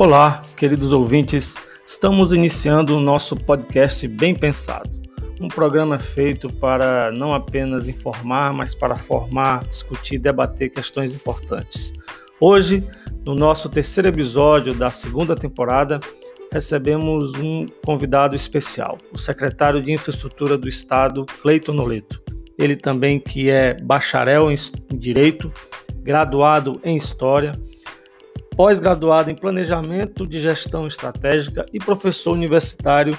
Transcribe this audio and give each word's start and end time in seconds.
Olá, 0.00 0.40
queridos 0.56 0.92
ouvintes. 0.92 1.56
Estamos 1.84 2.32
iniciando 2.32 2.96
o 2.96 3.00
nosso 3.00 3.36
podcast 3.36 4.08
Bem 4.08 4.34
Pensado. 4.34 4.90
Um 5.38 5.46
programa 5.46 5.98
feito 5.98 6.50
para 6.50 7.12
não 7.12 7.34
apenas 7.34 7.86
informar, 7.86 8.50
mas 8.54 8.74
para 8.74 8.96
formar, 8.96 9.62
discutir 9.68 10.14
e 10.14 10.18
debater 10.18 10.70
questões 10.70 11.12
importantes. 11.12 11.92
Hoje, 12.40 12.82
no 13.26 13.34
nosso 13.34 13.68
terceiro 13.68 14.08
episódio 14.08 14.72
da 14.72 14.90
segunda 14.90 15.36
temporada, 15.36 16.00
recebemos 16.50 17.34
um 17.34 17.66
convidado 17.84 18.34
especial, 18.34 18.96
o 19.12 19.18
secretário 19.18 19.82
de 19.82 19.92
Infraestrutura 19.92 20.56
do 20.56 20.66
Estado, 20.66 21.26
Cleiton 21.42 21.74
Noleto. 21.74 22.22
Ele 22.56 22.74
também 22.74 23.20
que 23.20 23.50
é 23.50 23.74
bacharel 23.74 24.50
em 24.50 24.56
Direito, 24.94 25.52
graduado 26.02 26.80
em 26.82 26.96
História, 26.96 27.52
pós-graduado 28.60 29.30
em 29.30 29.34
Planejamento 29.34 30.26
de 30.26 30.38
Gestão 30.38 30.86
Estratégica 30.86 31.64
e 31.72 31.78
professor 31.78 32.32
universitário 32.32 33.16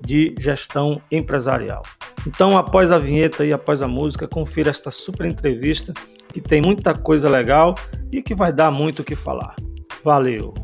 de 0.00 0.32
Gestão 0.38 1.02
Empresarial. 1.10 1.82
Então, 2.24 2.56
após 2.56 2.92
a 2.92 2.98
vinheta 2.98 3.44
e 3.44 3.52
após 3.52 3.82
a 3.82 3.88
música, 3.88 4.28
confira 4.28 4.70
esta 4.70 4.92
super 4.92 5.26
entrevista 5.26 5.92
que 6.32 6.40
tem 6.40 6.62
muita 6.62 6.94
coisa 6.94 7.28
legal 7.28 7.74
e 8.12 8.22
que 8.22 8.32
vai 8.32 8.52
dar 8.52 8.70
muito 8.70 9.02
o 9.02 9.04
que 9.04 9.16
falar. 9.16 9.56
Valeu! 10.04 10.54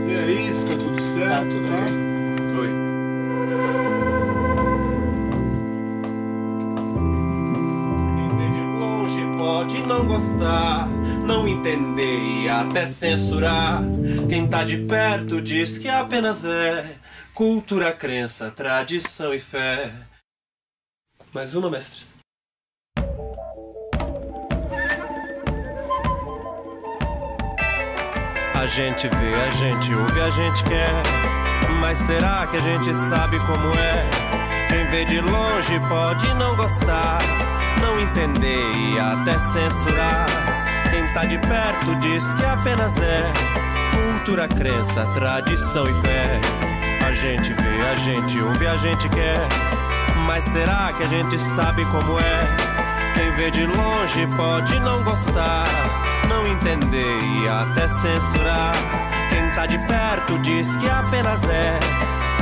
Vê 0.00 0.16
aí 0.16 0.54
se 0.54 0.66
tá 0.66 0.72
tudo 0.72 1.00
certo, 1.02 1.54
tá, 1.68 2.03
pode 9.44 9.76
não 9.82 10.06
gostar, 10.06 10.88
não 11.26 11.46
entender 11.46 12.18
e 12.18 12.48
até 12.48 12.86
censurar. 12.86 13.82
Quem 14.26 14.48
tá 14.48 14.64
de 14.64 14.78
perto 14.78 15.38
diz 15.38 15.76
que 15.76 15.86
apenas 15.86 16.46
é 16.46 16.96
cultura, 17.34 17.92
crença, 17.92 18.50
tradição 18.50 19.34
e 19.34 19.38
fé. 19.38 19.92
Mais 21.34 21.54
uma, 21.54 21.68
mestres. 21.68 22.14
A 28.54 28.66
gente 28.66 29.08
vê, 29.08 29.34
a 29.34 29.50
gente 29.50 29.94
ouve, 29.94 30.20
a 30.22 30.30
gente 30.30 30.64
quer. 30.64 31.02
Mas 31.82 31.98
será 31.98 32.46
que 32.46 32.56
a 32.56 32.60
gente 32.60 32.94
sabe 32.94 33.38
como 33.40 33.74
é? 33.74 34.24
Quem 34.70 34.86
vê 34.86 35.04
de 35.04 35.20
longe 35.20 35.78
pode 35.88 36.32
não 36.34 36.56
gostar, 36.56 37.18
não 37.80 37.98
entender 38.00 38.72
e 38.76 38.98
até 38.98 39.38
censurar. 39.38 40.26
Quem 40.90 41.06
tá 41.12 41.24
de 41.24 41.38
perto 41.38 41.94
diz 41.96 42.32
que 42.34 42.44
apenas 42.44 43.00
é 43.00 43.32
cultura, 43.92 44.48
crença, 44.48 45.06
tradição 45.14 45.84
e 45.88 45.94
fé. 46.02 46.40
A 47.06 47.12
gente 47.12 47.52
vê, 47.52 47.82
a 47.92 47.96
gente 47.96 48.40
ouve, 48.40 48.66
a 48.66 48.76
gente 48.76 49.08
quer. 49.08 49.40
Mas 50.26 50.44
será 50.44 50.92
que 50.92 51.02
a 51.02 51.06
gente 51.06 51.38
sabe 51.38 51.84
como 51.86 52.18
é? 52.18 52.46
Quem 53.14 53.30
vê 53.32 53.50
de 53.50 53.66
longe 53.66 54.26
pode 54.36 54.78
não 54.80 55.02
gostar 55.02 55.64
não 56.28 56.46
entender 56.46 57.18
e 57.22 57.48
até 57.48 57.88
censurar. 57.88 58.72
Quem 59.30 59.50
tá 59.50 59.66
de 59.66 59.78
perto 59.86 60.38
diz 60.38 60.76
que 60.76 60.88
apenas 60.88 61.42
é 61.44 61.78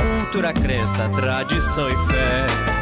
cultura, 0.01 0.53
crença, 0.53 1.09
tradição 1.09 1.89
e 1.89 1.97
fé. 2.07 2.72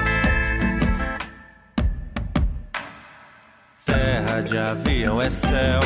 De 4.43 4.57
avião 4.57 5.21
é 5.21 5.29
céu, 5.29 5.79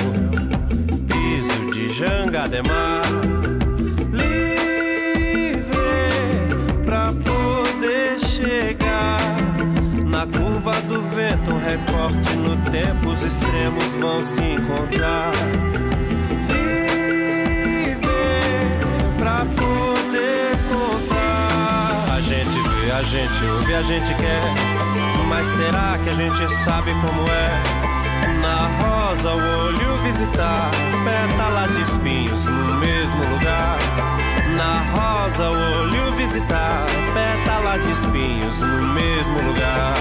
piso 1.07 1.71
de 1.71 1.89
jangada 1.89 2.57
é 2.57 2.63
mar. 2.63 3.03
Na 10.05 10.25
curva 10.25 10.71
do 10.87 11.01
vento, 11.01 11.53
um 11.53 11.59
recorte 11.59 12.35
no 12.37 12.55
tempo, 12.71 13.09
os 13.09 13.21
extremos 13.21 13.83
vão 13.99 14.23
se 14.23 14.41
encontrar. 14.41 15.31
Viver 17.67 17.99
pra 19.19 19.39
poder 19.39 20.57
contar. 20.69 22.15
A 22.15 22.21
gente 22.21 22.57
vê, 22.79 22.91
a 22.91 23.03
gente 23.03 23.45
ouve, 23.45 23.75
a 23.75 23.81
gente 23.81 24.15
quer. 24.15 24.41
Mas 25.27 25.45
será 25.47 25.97
que 26.03 26.09
a 26.09 26.13
gente 26.13 26.51
sabe 26.63 26.91
como 27.01 27.29
é? 27.29 27.84
Na 28.45 28.67
rosa, 28.67 29.33
o 29.33 29.65
olho 29.65 29.97
visitar, 30.03 30.69
pétalas 31.03 31.75
e 31.77 31.81
espinhos 31.81 32.45
no 32.45 32.75
mesmo 32.75 33.23
lugar. 33.33 33.79
Na 34.55 34.83
rosa, 34.91 35.49
o 35.49 35.79
olho 35.81 36.11
visitar, 36.11 36.85
pétalas 37.15 37.83
e 37.87 37.91
espinhos 37.91 38.61
no 38.61 38.87
mesmo 38.89 39.41
lugar. 39.41 39.95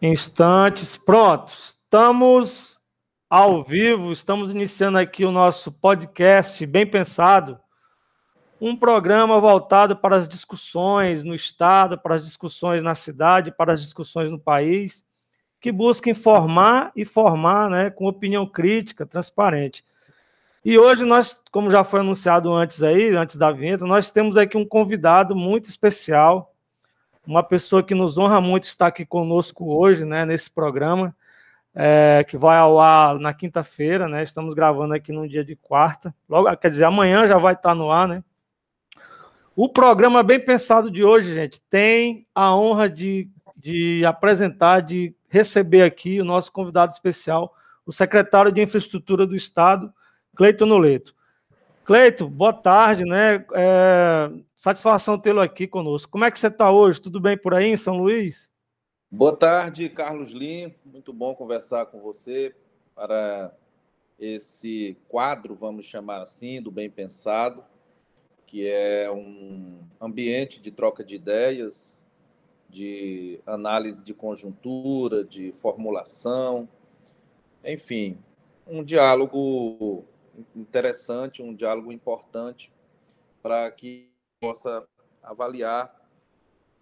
Instantes, 0.00 0.96
pronto, 0.96 1.52
estamos 1.52 2.78
ao 3.28 3.64
vivo, 3.64 4.12
estamos 4.12 4.50
iniciando 4.50 4.98
aqui 4.98 5.24
o 5.24 5.32
nosso 5.32 5.72
podcast 5.72 6.64
bem 6.66 6.86
pensado 6.86 7.58
um 8.60 8.76
programa 8.76 9.40
voltado 9.40 9.96
para 9.96 10.16
as 10.16 10.28
discussões 10.28 11.24
no 11.24 11.34
Estado, 11.34 11.98
para 11.98 12.14
as 12.14 12.24
discussões 12.24 12.82
na 12.82 12.94
cidade, 12.94 13.52
para 13.52 13.72
as 13.72 13.82
discussões 13.82 14.30
no 14.30 14.38
país, 14.38 15.04
que 15.60 15.72
busca 15.72 16.08
informar 16.08 16.92
e 16.94 17.04
formar 17.04 17.68
né, 17.68 17.90
com 17.90 18.06
opinião 18.06 18.46
crítica, 18.46 19.04
transparente. 19.04 19.84
E 20.64 20.78
hoje 20.78 21.04
nós, 21.04 21.38
como 21.50 21.70
já 21.70 21.84
foi 21.84 22.00
anunciado 22.00 22.52
antes 22.52 22.82
aí, 22.82 23.10
antes 23.10 23.36
da 23.36 23.50
vinheta, 23.50 23.84
nós 23.84 24.10
temos 24.10 24.38
aqui 24.38 24.56
um 24.56 24.64
convidado 24.64 25.34
muito 25.34 25.68
especial, 25.68 26.54
uma 27.26 27.42
pessoa 27.42 27.82
que 27.82 27.94
nos 27.94 28.16
honra 28.16 28.40
muito 28.40 28.64
estar 28.64 28.86
aqui 28.86 29.04
conosco 29.04 29.74
hoje, 29.74 30.04
né, 30.04 30.24
nesse 30.24 30.50
programa, 30.50 31.14
é, 31.74 32.24
que 32.26 32.36
vai 32.36 32.56
ao 32.56 32.78
ar 32.78 33.18
na 33.18 33.34
quinta-feira, 33.34 34.08
né? 34.08 34.22
Estamos 34.22 34.54
gravando 34.54 34.94
aqui 34.94 35.10
num 35.10 35.26
dia 35.26 35.44
de 35.44 35.56
quarta. 35.56 36.14
Logo, 36.28 36.54
quer 36.56 36.70
dizer, 36.70 36.84
amanhã 36.84 37.26
já 37.26 37.36
vai 37.36 37.54
estar 37.54 37.74
no 37.74 37.90
ar, 37.90 38.06
né? 38.06 38.22
O 39.56 39.68
programa 39.68 40.22
Bem 40.22 40.38
Pensado 40.38 40.90
de 40.90 41.04
hoje, 41.04 41.32
gente, 41.32 41.60
tem 41.70 42.26
a 42.34 42.54
honra 42.56 42.88
de, 42.88 43.28
de 43.56 44.04
apresentar, 44.04 44.80
de 44.80 45.14
receber 45.28 45.82
aqui 45.82 46.20
o 46.20 46.24
nosso 46.24 46.52
convidado 46.52 46.92
especial, 46.92 47.54
o 47.86 47.92
secretário 47.92 48.50
de 48.50 48.62
Infraestrutura 48.62 49.26
do 49.26 49.36
Estado, 49.36 49.92
Cleiton 50.36 50.66
Noleto. 50.66 51.14
Cleito, 51.84 52.28
boa 52.28 52.52
tarde, 52.52 53.04
né? 53.04 53.44
É, 53.52 54.30
satisfação 54.56 55.18
tê-lo 55.18 55.40
aqui 55.40 55.66
conosco. 55.66 56.10
Como 56.10 56.24
é 56.24 56.30
que 56.30 56.38
você 56.38 56.46
está 56.46 56.70
hoje? 56.70 57.00
Tudo 57.00 57.20
bem 57.20 57.36
por 57.36 57.52
aí 57.52 57.66
em 57.66 57.76
São 57.76 57.98
Luís? 57.98 58.50
Boa 59.16 59.36
tarde, 59.36 59.88
Carlos 59.88 60.32
Lim. 60.32 60.74
Muito 60.84 61.12
bom 61.12 61.36
conversar 61.36 61.86
com 61.86 62.00
você 62.00 62.52
para 62.96 63.56
esse 64.18 64.96
quadro, 65.08 65.54
vamos 65.54 65.86
chamar 65.86 66.20
assim, 66.20 66.60
do 66.60 66.68
Bem 66.68 66.90
Pensado 66.90 67.64
que 68.44 68.68
é 68.68 69.08
um 69.08 69.78
ambiente 70.00 70.60
de 70.60 70.72
troca 70.72 71.04
de 71.04 71.14
ideias, 71.14 72.04
de 72.68 73.40
análise 73.46 74.02
de 74.02 74.12
conjuntura, 74.12 75.24
de 75.24 75.52
formulação, 75.52 76.68
enfim, 77.64 78.18
um 78.66 78.82
diálogo 78.82 80.04
interessante, 80.56 81.40
um 81.40 81.54
diálogo 81.54 81.92
importante 81.92 82.72
para 83.40 83.70
que 83.70 84.10
possa 84.40 84.84
avaliar 85.22 86.03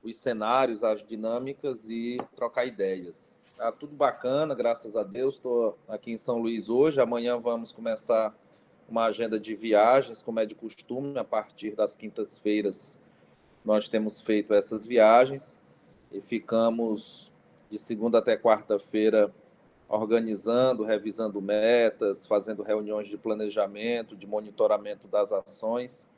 os 0.03 0.17
cenários, 0.17 0.83
as 0.83 1.03
dinâmicas 1.03 1.89
e 1.89 2.19
trocar 2.35 2.67
ideias. 2.67 3.39
Tá 3.57 3.71
tudo 3.71 3.95
bacana, 3.95 4.55
graças 4.55 4.97
a 4.97 5.03
Deus. 5.03 5.35
Estou 5.35 5.79
aqui 5.89 6.11
em 6.11 6.17
São 6.17 6.39
Luís 6.39 6.69
hoje. 6.69 7.01
Amanhã 7.01 7.39
vamos 7.39 7.73
começar 7.73 8.35
uma 8.89 9.05
agenda 9.05 9.39
de 9.39 9.55
viagens, 9.55 10.23
como 10.23 10.41
é 10.41 10.47
de 10.47 10.55
costume, 10.55 11.19
a 11.19 11.25
partir 11.25 11.75
das 11.75 11.95
quintas-feiras 11.95 13.01
nós 13.65 13.89
temos 13.89 14.21
feito 14.21 14.53
essas 14.53 14.85
viagens 14.85 15.59
e 16.11 16.21
ficamos 16.21 17.33
de 17.71 17.79
segunda 17.79 18.19
até 18.19 18.37
quarta-feira 18.37 19.33
organizando, 19.89 20.85
revisando 20.85 21.41
metas, 21.41 22.27
fazendo 22.27 22.63
reuniões 22.63 23.07
de 23.07 23.17
planejamento, 23.17 24.17
de 24.17 24.27
monitoramento 24.27 25.07
das 25.07 25.33
ações. 25.33 26.09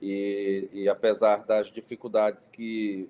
E, 0.00 0.68
e 0.72 0.88
apesar 0.88 1.44
das 1.44 1.68
dificuldades 1.68 2.48
que 2.48 3.08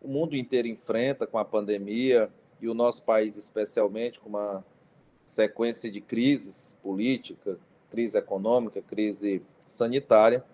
o 0.00 0.08
mundo 0.08 0.36
inteiro 0.36 0.68
enfrenta 0.68 1.26
com 1.26 1.38
a 1.38 1.44
pandemia, 1.44 2.30
e 2.60 2.68
o 2.68 2.74
nosso 2.74 3.02
país 3.02 3.36
especialmente, 3.36 4.20
com 4.20 4.28
uma 4.28 4.64
sequência 5.24 5.90
de 5.90 6.00
crises 6.00 6.78
política, 6.82 7.58
crise 7.90 8.16
econômica, 8.16 8.80
crise 8.80 9.42
sanitária, 9.68 10.44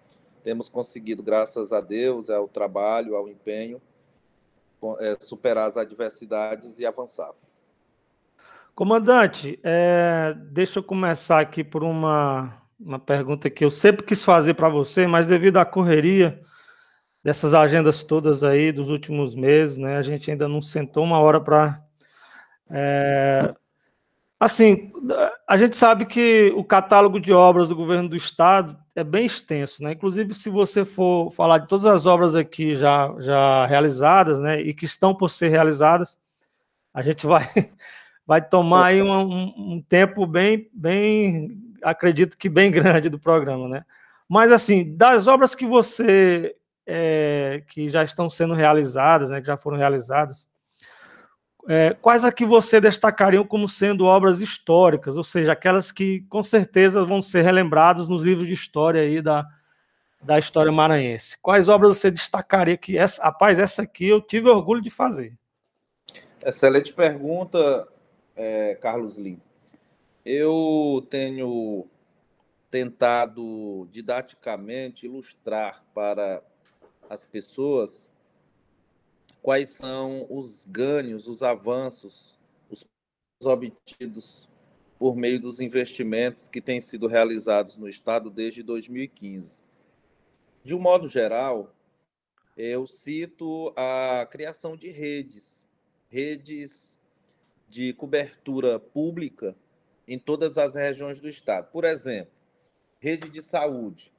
temos 0.42 0.68
conseguido, 0.68 1.22
graças 1.22 1.72
a 1.72 1.80
Deus, 1.80 2.28
ao 2.28 2.48
trabalho, 2.48 3.14
ao 3.14 3.28
empenho, 3.28 3.80
é, 4.98 5.16
superar 5.20 5.68
as 5.68 5.76
adversidades 5.76 6.80
e 6.80 6.86
avançar. 6.86 7.32
Comandante, 8.74 9.60
é, 9.62 10.34
deixa 10.50 10.80
eu 10.80 10.82
começar 10.82 11.40
aqui 11.40 11.62
por 11.62 11.84
uma, 11.84 12.52
uma 12.84 12.98
pergunta 12.98 13.48
que 13.48 13.64
eu 13.64 13.70
sempre 13.70 14.04
quis 14.04 14.24
fazer 14.24 14.54
para 14.54 14.68
você, 14.68 15.06
mas 15.06 15.26
devido 15.26 15.58
à 15.58 15.64
correria 15.64 16.40
dessas 17.22 17.54
agendas 17.54 18.02
todas 18.02 18.42
aí 18.42 18.72
dos 18.72 18.88
últimos 18.88 19.34
meses, 19.34 19.78
né, 19.78 19.96
a 19.96 20.02
gente 20.02 20.30
ainda 20.30 20.48
não 20.48 20.60
sentou 20.60 21.04
uma 21.04 21.20
hora 21.20 21.40
para. 21.40 21.80
É, 22.68 23.54
assim, 24.40 24.92
a 25.46 25.56
gente 25.56 25.76
sabe 25.76 26.06
que 26.06 26.52
o 26.56 26.64
catálogo 26.64 27.20
de 27.20 27.32
obras 27.32 27.68
do 27.68 27.76
governo 27.76 28.08
do 28.08 28.16
estado 28.16 28.76
é 28.94 29.04
bem 29.04 29.26
extenso, 29.26 29.82
né? 29.82 29.92
Inclusive, 29.92 30.34
se 30.34 30.50
você 30.50 30.84
for 30.84 31.30
falar 31.30 31.58
de 31.58 31.68
todas 31.68 31.86
as 31.86 32.06
obras 32.06 32.34
aqui 32.34 32.74
já, 32.74 33.14
já 33.18 33.66
realizadas, 33.66 34.40
né, 34.40 34.60
e 34.60 34.74
que 34.74 34.84
estão 34.84 35.14
por 35.14 35.28
ser 35.30 35.48
realizadas, 35.48 36.18
a 36.92 37.02
gente 37.02 37.26
vai 37.26 37.46
vai 38.26 38.46
tomar 38.46 38.86
aí 38.86 39.02
um, 39.02 39.74
um, 39.74 39.84
tempo 39.86 40.26
bem, 40.26 40.68
bem, 40.72 41.50
acredito 41.82 42.36
que 42.36 42.48
bem 42.48 42.70
grande 42.72 43.08
do 43.08 43.18
programa, 43.18 43.68
né? 43.68 43.84
Mas 44.28 44.50
assim, 44.50 44.96
das 44.96 45.26
obras 45.26 45.54
que 45.54 45.66
você 45.66 46.56
é, 46.86 47.62
que 47.68 47.88
já 47.88 48.02
estão 48.02 48.28
sendo 48.28 48.54
realizadas, 48.54 49.30
né, 49.30 49.40
que 49.40 49.46
já 49.46 49.56
foram 49.56 49.76
realizadas, 49.76 50.48
é, 51.68 51.94
quais 52.00 52.24
aqui 52.24 52.44
você 52.44 52.80
destacaria 52.80 53.42
como 53.44 53.68
sendo 53.68 54.04
obras 54.04 54.40
históricas, 54.40 55.16
ou 55.16 55.22
seja, 55.22 55.52
aquelas 55.52 55.92
que 55.92 56.22
com 56.28 56.42
certeza 56.42 57.04
vão 57.04 57.22
ser 57.22 57.42
relembradas 57.42 58.08
nos 58.08 58.24
livros 58.24 58.46
de 58.46 58.54
história 58.54 59.00
aí 59.00 59.22
da, 59.22 59.46
da 60.20 60.38
história 60.38 60.72
maranhense? 60.72 61.38
Quais 61.40 61.68
obras 61.68 61.98
você 61.98 62.10
destacaria 62.10 62.76
que 62.76 62.98
essa, 62.98 63.22
rapaz, 63.22 63.60
essa 63.60 63.82
aqui 63.82 64.08
eu 64.08 64.20
tive 64.20 64.48
orgulho 64.48 64.82
de 64.82 64.90
fazer? 64.90 65.36
Excelente 66.44 66.92
pergunta, 66.92 67.86
é, 68.34 68.74
Carlos 68.80 69.18
Lim. 69.18 69.40
Eu 70.24 71.06
tenho 71.10 71.88
tentado 72.70 73.88
didaticamente 73.90 75.06
ilustrar 75.06 75.84
para 75.92 76.42
as 77.10 77.24
pessoas 77.24 78.10
quais 79.42 79.70
são 79.70 80.26
os 80.30 80.64
ganhos, 80.64 81.26
os 81.26 81.42
avanços, 81.42 82.38
os 82.70 82.86
obtidos 83.44 84.48
por 84.96 85.16
meio 85.16 85.40
dos 85.40 85.58
investimentos 85.58 86.48
que 86.48 86.60
têm 86.60 86.78
sido 86.80 87.08
realizados 87.08 87.76
no 87.76 87.88
Estado 87.88 88.30
desde 88.30 88.62
2015. 88.62 89.64
De 90.62 90.76
um 90.76 90.78
modo 90.78 91.08
geral, 91.08 91.74
eu 92.56 92.86
cito 92.86 93.74
a 93.76 94.24
criação 94.30 94.76
de 94.76 94.90
redes, 94.90 95.66
redes 96.08 96.96
de 97.68 97.92
cobertura 97.94 98.78
pública 98.78 99.56
em 100.06 100.18
todas 100.18 100.58
as 100.58 100.74
regiões 100.74 101.20
do 101.20 101.28
estado. 101.28 101.70
Por 101.70 101.84
exemplo, 101.84 102.32
rede 102.98 103.28
de 103.28 103.42
saúde. 103.42 104.12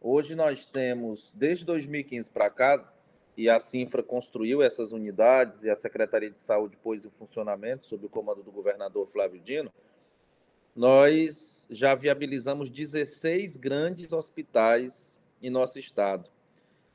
Hoje 0.00 0.34
nós 0.34 0.66
temos, 0.66 1.32
desde 1.34 1.64
2015 1.64 2.30
para 2.30 2.50
cá, 2.50 2.92
e 3.36 3.48
a 3.48 3.58
Cinfra 3.58 4.02
construiu 4.02 4.62
essas 4.62 4.92
unidades 4.92 5.64
e 5.64 5.70
a 5.70 5.74
Secretaria 5.74 6.30
de 6.30 6.38
Saúde 6.38 6.76
pôs 6.76 7.04
em 7.04 7.10
funcionamento, 7.10 7.84
sob 7.84 8.06
o 8.06 8.08
comando 8.08 8.42
do 8.42 8.52
governador 8.52 9.06
Flávio 9.08 9.40
Dino, 9.40 9.72
nós 10.74 11.66
já 11.70 11.94
viabilizamos 11.94 12.70
16 12.70 13.56
grandes 13.56 14.12
hospitais 14.12 15.18
em 15.42 15.50
nosso 15.50 15.78
estado. 15.78 16.30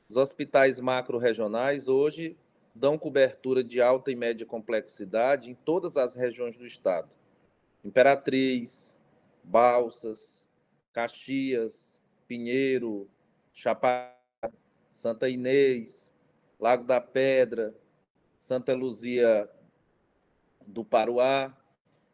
Os 0.09 0.17
hospitais 0.17 0.79
macro-regionais 0.79 1.87
hoje 1.87 2.37
dão 2.73 2.97
cobertura 2.97 3.63
de 3.63 3.81
alta 3.81 4.11
e 4.11 4.15
média 4.15 4.45
complexidade 4.45 5.49
em 5.49 5.53
todas 5.53 5.97
as 5.97 6.15
regiões 6.15 6.55
do 6.55 6.65
estado. 6.65 7.09
Imperatriz, 7.83 8.99
Balsas, 9.43 10.47
Caxias, 10.91 12.01
Pinheiro, 12.27 13.09
Chapada, 13.53 14.13
Santa 14.91 15.29
Inês, 15.29 16.13
Lago 16.59 16.83
da 16.83 16.99
Pedra, 16.99 17.73
Santa 18.37 18.73
Luzia 18.75 19.49
do 20.65 20.83
Paruá, 20.83 21.55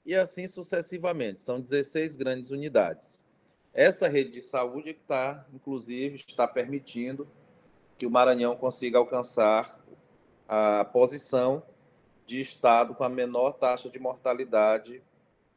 e 0.05 0.13
assim 0.13 0.47
sucessivamente. 0.47 1.41
São 1.41 1.59
16 1.59 2.15
grandes 2.15 2.51
unidades. 2.51 3.19
Essa 3.73 4.07
rede 4.07 4.31
de 4.31 4.41
saúde 4.41 4.93
que 4.93 5.01
está, 5.01 5.45
inclusive, 5.53 6.15
está 6.15 6.47
permitindo 6.47 7.27
que 7.97 8.05
o 8.05 8.11
Maranhão 8.11 8.55
consiga 8.55 8.97
alcançar 8.97 9.83
a 10.47 10.85
posição 10.85 11.63
de 12.25 12.39
estado 12.39 12.93
com 12.93 13.03
a 13.03 13.09
menor 13.09 13.53
taxa 13.53 13.89
de 13.89 13.99
mortalidade 13.99 15.01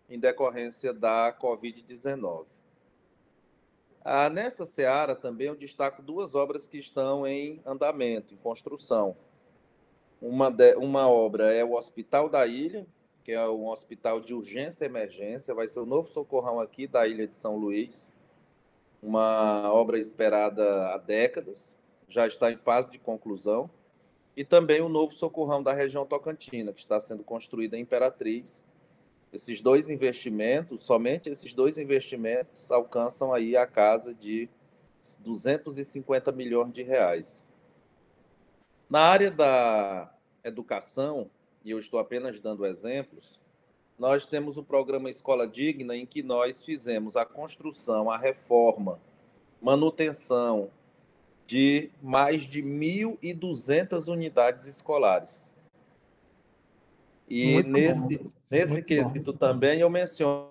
em 0.09 0.19
decorrência 0.19 0.93
da 0.93 1.33
Covid-19. 1.33 2.47
Ah, 4.05 4.31
nessa 4.31 4.65
seara 4.65 5.15
também 5.15 5.49
eu 5.49 5.57
destaco 5.57 6.01
duas 6.01 6.35
obras 6.35 6.67
que 6.67 6.79
estão 6.79 7.27
em 7.27 7.61
andamento, 7.67 8.33
em 8.33 8.39
construção. 8.39 9.17
Uma, 10.21 10.51
de, 10.51 10.75
uma 10.77 11.09
obra 11.09 11.53
é 11.53 11.65
o 11.65 11.75
Hospital 11.75 12.29
da 12.29 12.47
Ilha, 12.47 12.87
que 13.23 13.33
é 13.33 13.49
um 13.49 13.69
hospital 13.69 14.21
de 14.21 14.33
urgência 14.35 14.85
e 14.85 14.89
emergência, 14.89 15.55
vai 15.55 15.69
ser 15.69 15.81
o 15.81 15.87
novo 15.87 16.09
socorrão 16.09 16.59
aqui 16.59 16.87
da 16.87 17.07
Ilha 17.07 17.27
de 17.27 17.37
São 17.37 17.57
Luís, 17.57 18.13
uma 19.03 19.71
obra 19.73 19.99
esperada 19.99 20.89
há 20.89 20.99
décadas, 20.99 21.77
já 22.09 22.27
está 22.27 22.51
em 22.51 22.57
fase 22.57 22.91
de 22.91 22.99
conclusão 22.99 23.71
e 24.37 24.45
também 24.45 24.81
o 24.81 24.89
novo 24.89 25.13
socorrão 25.13 25.63
da 25.63 25.73
região 25.73 26.07
Tocantina, 26.07 26.73
que 26.73 26.81
está 26.81 26.99
sendo 26.99 27.23
construída 27.23 27.77
em 27.77 27.81
Imperatriz. 27.83 28.65
Esses 29.33 29.61
dois 29.61 29.89
investimentos, 29.91 30.85
somente 30.85 31.29
esses 31.29 31.53
dois 31.53 31.77
investimentos 31.77 32.71
alcançam 32.71 33.33
aí 33.33 33.57
a 33.57 33.67
casa 33.67 34.15
de 34.15 34.49
250 35.21 36.33
milhões 36.33 36.73
de 36.73 36.83
reais. 36.83 37.45
Na 38.89 39.01
área 39.01 39.31
da 39.31 40.13
educação, 40.43 41.31
e 41.63 41.71
eu 41.71 41.79
estou 41.79 42.01
apenas 42.01 42.41
dando 42.41 42.65
exemplos, 42.65 43.39
nós 43.99 44.27
temos 44.27 44.57
o 44.57 44.63
programa 44.63 45.11
Escola 45.11 45.47
Digna, 45.47 45.95
em 45.95 46.07
que 46.07 46.23
nós 46.23 46.63
fizemos 46.63 47.17
a 47.17 47.27
construção, 47.27 48.11
a 48.11 48.17
reforma, 48.17 49.01
manutenção, 49.61 50.71
de 51.47 51.91
mais 52.03 52.43
de 52.43 52.63
1.200 52.63 54.07
unidades 54.13 54.67
escolares. 54.67 55.55
E 57.29 57.55
Muito 57.55 57.71
nesse, 57.71 58.19
bom. 58.19 58.31
nesse 58.51 58.73
Muito 58.73 58.87
quesito 58.87 59.33
bom. 59.33 59.39
também 59.39 59.81
eu 59.81 59.91
menciono 59.91 60.51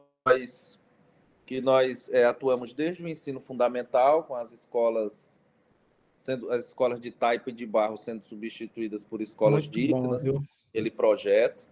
que 1.46 1.62
nós 1.62 2.10
é, 2.10 2.26
atuamos 2.26 2.74
desde 2.74 3.04
o 3.04 3.08
ensino 3.08 3.40
fundamental, 3.40 4.24
com 4.24 4.36
as 4.36 4.52
escolas, 4.52 5.40
sendo 6.16 6.52
as 6.52 6.68
escolas 6.68 7.00
de 7.00 7.10
taipa 7.10 7.50
e 7.50 7.54
de 7.54 7.66
barro 7.66 7.98
sendo 7.98 8.24
substituídas 8.26 9.04
por 9.04 9.22
escolas 9.22 9.64
Muito 9.64 9.80
dignas, 9.80 10.30
bom, 10.30 10.44
aquele 10.70 10.92
projeto, 10.92 11.66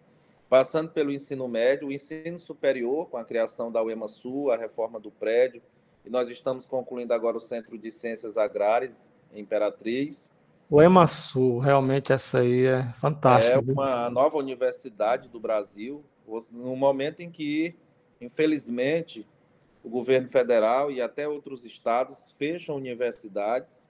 passando 0.50 0.92
pelo 0.92 1.12
ensino 1.12 1.48
médio, 1.48 1.90
o 1.90 1.92
ensino 1.92 2.40
superior, 2.40 3.10
com 3.10 3.18
a 3.18 3.26
criação 3.26 3.72
da 3.72 3.84
UEMA 3.84 4.08
Sul, 4.08 4.52
a 4.52 4.58
reforma 4.58 5.00
do 5.00 5.12
prédio, 5.12 5.62
e 6.06 6.10
nós 6.10 6.30
estamos 6.30 6.66
concluindo 6.66 7.14
agora 7.14 7.36
o 7.36 7.42
Centro 7.42 7.78
de 7.78 7.92
Ciências 7.92 8.38
Agrárias 8.38 9.12
Imperatriz. 9.34 10.32
O 10.70 10.82
Emasul, 10.82 11.60
realmente 11.60 12.12
essa 12.12 12.40
aí 12.40 12.66
é 12.66 12.84
fantástica. 12.94 13.56
É 13.56 13.60
uma 13.60 14.10
nova 14.10 14.38
universidade 14.38 15.30
do 15.30 15.40
Brasil, 15.40 16.04
no 16.52 16.76
momento 16.76 17.20
em 17.20 17.30
que, 17.30 17.76
infelizmente, 18.20 19.28
o 19.84 19.90
governo 19.90 20.28
federal 20.28 20.92
e 20.92 21.00
até 21.00 21.28
outros 21.28 21.64
estados 21.64 22.32
fecham 22.32 22.76
universidades. 22.76 23.88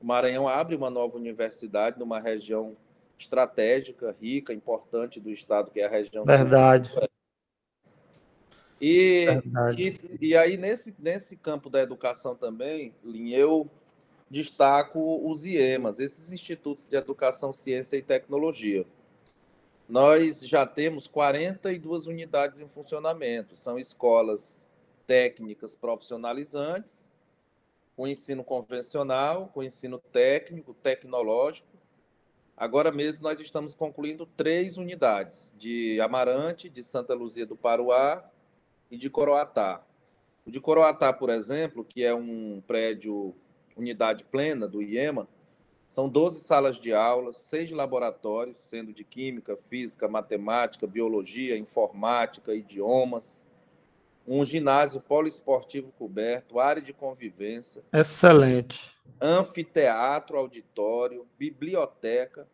O 0.00 0.06
Maranhão 0.06 0.48
abre 0.48 0.74
uma 0.74 0.88
nova 0.88 1.16
universidade 1.16 1.98
numa 1.98 2.18
região 2.18 2.74
estratégica, 3.18 4.16
rica, 4.18 4.54
importante 4.54 5.20
do 5.20 5.30
estado, 5.30 5.70
que 5.70 5.80
é 5.80 5.84
a 5.84 5.90
região. 5.90 6.24
Verdade. 6.24 6.90
E, 8.80 9.26
Verdade. 9.26 10.00
e, 10.20 10.28
e 10.28 10.36
aí, 10.36 10.56
nesse, 10.56 10.94
nesse 10.98 11.36
campo 11.36 11.68
da 11.68 11.82
educação 11.82 12.34
também, 12.34 12.94
Lin, 13.04 13.30
eu 13.30 13.70
destaco 14.30 15.28
os 15.28 15.44
IEMAs, 15.44 15.98
esses 15.98 16.32
institutos 16.32 16.88
de 16.88 16.96
educação, 16.96 17.52
ciência 17.52 17.96
e 17.96 18.02
tecnologia. 18.02 18.86
Nós 19.88 20.40
já 20.40 20.66
temos 20.66 21.06
42 21.06 22.06
unidades 22.06 22.60
em 22.60 22.66
funcionamento, 22.66 23.54
são 23.54 23.78
escolas 23.78 24.68
técnicas 25.06 25.76
profissionalizantes, 25.76 27.12
com 27.94 28.08
ensino 28.08 28.42
convencional, 28.42 29.48
com 29.48 29.62
ensino 29.62 29.98
técnico, 29.98 30.74
tecnológico. 30.74 31.68
Agora 32.56 32.90
mesmo 32.90 33.22
nós 33.22 33.38
estamos 33.40 33.74
concluindo 33.74 34.26
três 34.26 34.76
unidades, 34.76 35.52
de 35.56 36.00
Amarante, 36.00 36.68
de 36.68 36.82
Santa 36.82 37.14
Luzia 37.14 37.46
do 37.46 37.56
Paruá 37.56 38.24
e 38.90 38.96
de 38.96 39.10
Coroatá. 39.10 39.84
O 40.46 40.50
de 40.50 40.60
Coroatá, 40.60 41.12
por 41.12 41.30
exemplo, 41.30 41.84
que 41.84 42.02
é 42.04 42.14
um 42.14 42.62
prédio 42.66 43.34
unidade 43.76 44.24
plena 44.24 44.66
do 44.68 44.82
IEMA, 44.82 45.28
são 45.88 46.08
12 46.08 46.40
salas 46.40 46.76
de 46.76 46.92
aula, 46.92 47.32
seis 47.32 47.70
laboratórios, 47.70 48.58
sendo 48.68 48.92
de 48.92 49.04
química, 49.04 49.56
física, 49.56 50.08
matemática, 50.08 50.86
biologia, 50.86 51.56
informática, 51.56 52.54
idiomas, 52.54 53.46
um 54.26 54.44
ginásio 54.44 55.00
poliesportivo 55.00 55.92
coberto, 55.92 56.58
área 56.58 56.82
de 56.82 56.92
convivência. 56.92 57.84
Excelente. 57.92 58.92
Anfiteatro, 59.20 60.38
auditório, 60.38 61.26
biblioteca, 61.38 62.48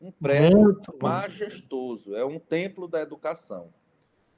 um 0.00 0.10
prédio 0.10 0.76
majestoso, 1.00 2.14
é 2.14 2.24
um 2.24 2.38
templo 2.38 2.86
da 2.86 3.00
educação. 3.00 3.72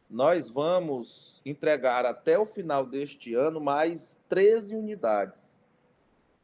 Nós 0.09 0.49
vamos 0.49 1.43
entregar 1.45 2.07
até 2.07 2.39
o 2.39 2.47
final 2.47 2.87
deste 2.87 3.35
ano 3.35 3.61
mais 3.61 4.23
13 4.29 4.77
unidades. 4.77 5.59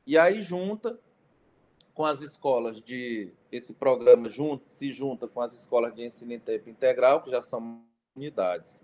E 0.07 0.19
aí 0.19 0.43
junta 0.43 0.99
com 1.95 2.05
as 2.05 2.21
escolas 2.21 2.81
de 2.81 3.33
esse 3.51 3.75
programa 3.75 4.29
junto, 4.29 4.65
se 4.69 4.91
junta 4.91 5.29
com 5.29 5.41
as 5.41 5.53
escolas 5.55 5.95
de 5.95 6.05
ensino 6.05 6.33
em 6.33 6.41
tempo 6.41 6.71
integral, 6.71 7.23
que 7.23 7.31
já 7.31 7.43
são 7.43 7.83
unidades 8.17 8.83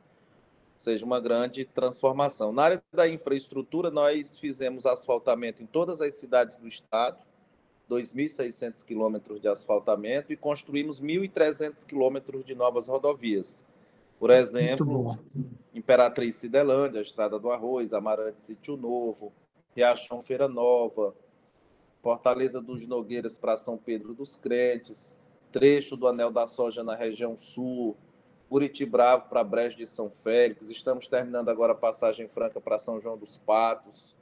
seja 0.79 1.05
uma 1.05 1.21
grande 1.21 1.65
transformação. 1.65 2.53
Na 2.53 2.63
área 2.63 2.83
da 2.93 3.09
infraestrutura, 3.09 3.91
nós 3.91 4.39
fizemos 4.39 4.87
asfaltamento 4.87 5.61
em 5.61 5.67
todas 5.67 6.01
as 6.01 6.15
cidades 6.15 6.55
do 6.55 6.69
estado, 6.69 7.19
2.600 7.91 8.85
quilômetros 8.85 9.41
de 9.41 9.49
asfaltamento 9.49 10.33
e 10.33 10.37
construímos 10.37 11.01
1.300 11.01 11.85
quilômetros 11.85 12.45
de 12.45 12.55
novas 12.55 12.87
rodovias. 12.87 13.65
Por 14.21 14.31
exemplo, 14.31 15.19
Imperatriz 15.75 16.37
Cidelândia, 16.37 17.01
Estrada 17.01 17.39
do 17.39 17.51
Arroz, 17.51 17.93
Amarante 17.93 18.43
Sítio 18.43 18.77
Novo, 18.77 19.33
Riachão 19.79 20.21
Feira 20.21 20.49
Nova, 20.49 21.15
Fortaleza 22.03 22.61
dos 22.61 22.85
Nogueiras 22.85 23.39
para 23.39 23.57
São 23.57 23.79
Pedro 23.79 24.13
dos 24.13 24.35
Crentes, 24.35 25.21
trecho 25.53 25.97
do 25.97 26.09
Anel 26.09 26.33
da 26.33 26.49
Soja 26.49 26.83
na 26.83 26.97
região 26.97 27.37
sul, 27.37 27.97
Buriti 28.51 28.85
Bravo 28.85 29.29
para 29.29 29.45
Brejo 29.45 29.77
de 29.77 29.87
São 29.87 30.11
Félix. 30.11 30.69
Estamos 30.69 31.07
terminando 31.07 31.49
agora 31.49 31.75
a 31.75 31.77
passagem 31.77 32.27
franca 32.27 32.61
para 32.61 32.77
São 32.77 33.01
João 33.01 33.17
dos 33.17 33.39
Patos. 33.39 34.17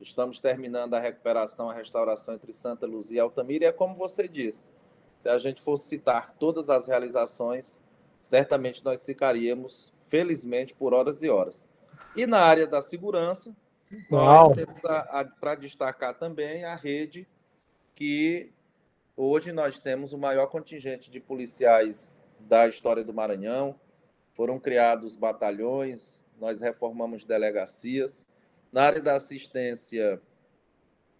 Estamos 0.00 0.38
terminando 0.38 0.94
a 0.94 1.00
recuperação, 1.00 1.68
a 1.68 1.74
restauração 1.74 2.32
entre 2.32 2.52
Santa 2.52 2.86
Luzia 2.86 3.16
e 3.16 3.20
Altamira. 3.20 3.64
E 3.64 3.66
é 3.66 3.72
como 3.72 3.96
você 3.96 4.28
disse, 4.28 4.72
se 5.18 5.28
a 5.28 5.38
gente 5.38 5.60
fosse 5.60 5.88
citar 5.88 6.36
todas 6.38 6.70
as 6.70 6.86
realizações, 6.86 7.80
certamente 8.20 8.84
nós 8.84 9.04
ficaríamos, 9.04 9.92
felizmente, 10.06 10.72
por 10.72 10.94
horas 10.94 11.20
e 11.24 11.28
horas. 11.28 11.68
E 12.14 12.28
na 12.28 12.38
área 12.38 12.64
da 12.64 12.80
segurança, 12.80 13.56
Uau. 14.10 14.48
nós 14.48 14.56
temos 14.56 14.80
para 15.40 15.54
destacar 15.54 16.14
também 16.18 16.64
a 16.64 16.74
rede 16.74 17.26
que 17.94 18.52
hoje 19.16 19.52
nós 19.52 19.78
temos 19.78 20.12
o 20.12 20.18
maior 20.18 20.46
contingente 20.48 21.10
de 21.10 21.20
policiais 21.20 22.18
da 22.40 22.66
história 22.66 23.04
do 23.04 23.14
Maranhão. 23.14 23.78
Foram 24.34 24.58
criados 24.58 25.14
batalhões, 25.14 26.24
nós 26.38 26.60
reformamos 26.60 27.24
delegacias. 27.24 28.26
Na 28.72 28.82
área 28.82 29.00
da 29.00 29.14
assistência 29.14 30.20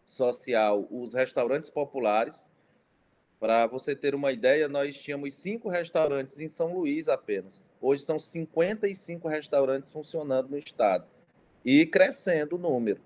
social, 0.04 0.86
os 0.90 1.14
restaurantes 1.14 1.70
populares. 1.70 2.50
Para 3.38 3.66
você 3.66 3.94
ter 3.94 4.14
uma 4.14 4.32
ideia, 4.32 4.68
nós 4.68 4.96
tínhamos 4.96 5.34
cinco 5.34 5.68
restaurantes 5.68 6.40
em 6.40 6.48
São 6.48 6.72
Luís 6.74 7.08
apenas. 7.08 7.70
Hoje 7.80 8.02
são 8.02 8.18
55 8.18 9.28
restaurantes 9.28 9.90
funcionando 9.90 10.48
no 10.48 10.58
estado 10.58 11.13
e 11.64 11.86
crescendo 11.86 12.56
o 12.56 12.58
número. 12.58 13.00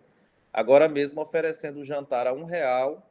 Agora 0.52 0.88
mesmo 0.88 1.20
oferecendo 1.20 1.84
jantar 1.84 2.26
a 2.26 2.32
um 2.32 2.44
real 2.44 3.08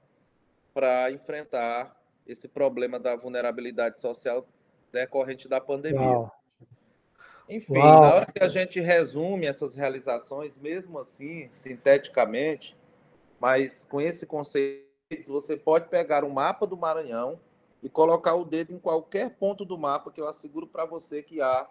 para 0.74 1.12
enfrentar 1.12 1.96
esse 2.28 2.48
problema 2.48 3.00
da 3.00 3.16
vulnerabilidade 3.16 4.00
social 4.00 4.46
decorrente 4.92 5.48
da 5.48 5.62
pandemia. 5.62 6.02
Uau. 6.02 6.32
Enfim, 7.50 7.78
Uau. 7.78 8.02
na 8.02 8.16
hora 8.16 8.26
que 8.26 8.44
a 8.44 8.50
gente 8.50 8.80
resume 8.82 9.46
essas 9.46 9.74
realizações, 9.74 10.58
mesmo 10.58 11.00
assim, 11.00 11.48
sinteticamente, 11.52 12.76
mas 13.40 13.86
com 13.86 14.02
esse 14.02 14.26
conceito, 14.26 14.86
você 15.28 15.56
pode 15.56 15.88
pegar 15.88 16.26
um 16.26 16.30
mapa 16.30 16.68
do 16.68 16.76
Maranhão 16.76 17.40
e 17.82 17.88
colocar 17.88 18.36
o 18.36 18.44
dedo 18.44 18.74
em 18.74 18.80
qualquer 18.80 19.30
ponto 19.30 19.64
do 19.64 19.78
mapa, 19.78 20.12
que 20.12 20.20
eu 20.20 20.28
asseguro 20.28 20.68
para 20.68 20.84
você 20.84 21.24
que 21.24 21.42
há 21.42 21.66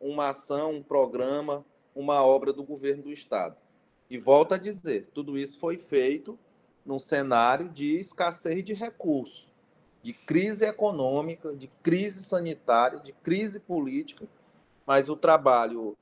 uma 0.00 0.30
ação, 0.30 0.72
um 0.72 0.82
programa, 0.82 1.64
uma 1.94 2.22
obra 2.22 2.52
do 2.52 2.62
governo 2.62 3.04
do 3.04 3.12
Estado. 3.12 3.56
E 4.08 4.18
volto 4.18 4.54
a 4.54 4.58
dizer, 4.58 5.08
tudo 5.14 5.38
isso 5.38 5.58
foi 5.58 5.78
feito 5.78 6.38
num 6.84 6.98
cenário 6.98 7.68
de 7.68 7.98
escassez 7.98 8.64
de 8.64 8.74
recursos 8.74 9.52
de 10.02 10.12
crise 10.12 10.66
econômica, 10.66 11.54
de 11.54 11.68
crise 11.82 12.24
sanitária, 12.24 13.00
de 13.00 13.12
crise 13.12 13.60
política, 13.60 14.26
mas 14.84 15.08
o 15.08 15.16
trabalho 15.16 15.96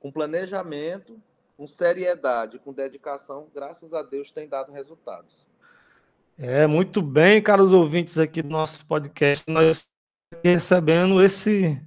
com 0.00 0.10
planejamento, 0.10 1.16
com 1.56 1.66
seriedade, 1.66 2.58
com 2.58 2.72
dedicação, 2.72 3.46
graças 3.54 3.94
a 3.94 4.02
Deus, 4.02 4.32
tem 4.32 4.48
dado 4.48 4.72
resultados. 4.72 5.48
É, 6.36 6.66
muito 6.66 7.00
bem, 7.00 7.40
caros 7.40 7.72
ouvintes 7.72 8.18
aqui 8.18 8.42
do 8.42 8.48
nosso 8.48 8.84
podcast, 8.86 9.44
nós 9.48 9.86
recebendo 10.42 11.22
esse, 11.22 11.80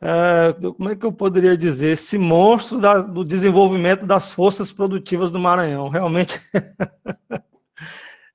é, 0.00 0.52
como 0.76 0.90
é 0.90 0.96
que 0.96 1.04
eu 1.04 1.12
poderia 1.12 1.56
dizer, 1.56 1.92
esse 1.92 2.16
monstro 2.18 2.80
da, 2.80 3.00
do 3.00 3.24
desenvolvimento 3.24 4.06
das 4.06 4.32
forças 4.32 4.70
produtivas 4.70 5.30
do 5.30 5.38
Maranhão. 5.38 5.88
Realmente 5.88 6.40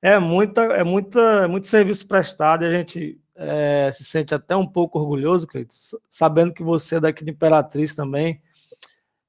É 0.04 0.18
muita, 0.18 0.60
é 0.64 0.84
muita, 0.84 1.18
é 1.18 1.46
muito 1.46 1.66
serviço 1.66 2.06
prestado 2.06 2.62
e 2.62 2.66
a 2.66 2.70
gente 2.70 3.18
é, 3.34 3.88
se 3.90 4.04
sente 4.04 4.34
até 4.34 4.54
um 4.54 4.66
pouco 4.66 4.98
orgulhoso, 4.98 5.46
Cleiton, 5.46 5.74
sabendo 6.10 6.52
que 6.52 6.62
você 6.62 6.96
é 6.96 7.00
daqui 7.00 7.24
de 7.24 7.30
Imperatriz 7.30 7.94
também, 7.94 8.38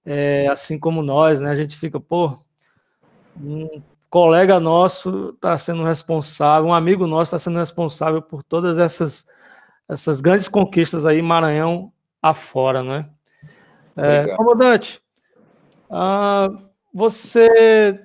é, 0.04 0.50
assim 0.50 0.77
como 0.77 1.01
nós, 1.01 1.39
né? 1.39 1.50
A 1.50 1.56
gente 1.56 1.77
fica, 1.77 1.98
pô, 1.98 2.38
um 3.39 3.82
colega 4.10 4.60
nosso 4.60 5.30
está 5.30 5.58
sendo 5.58 5.86
responsável, 5.86 6.68
um 6.68 6.74
amigo 6.74 7.08
nosso 7.08 7.34
está 7.34 7.39
sendo 7.39 7.58
responsável 7.58 8.22
por 8.22 8.44
todas 8.44 8.77
essas, 8.77 9.25
essas 9.88 10.20
grandes 10.20 10.50
conquistas 10.50 11.06
aí, 11.06 11.22
Maranhão 11.22 11.89
afora, 12.29 12.84
né? 12.84 13.10
É, 13.96 14.36
comandante, 14.36 15.00
ah, 15.89 16.50
você 16.91 18.01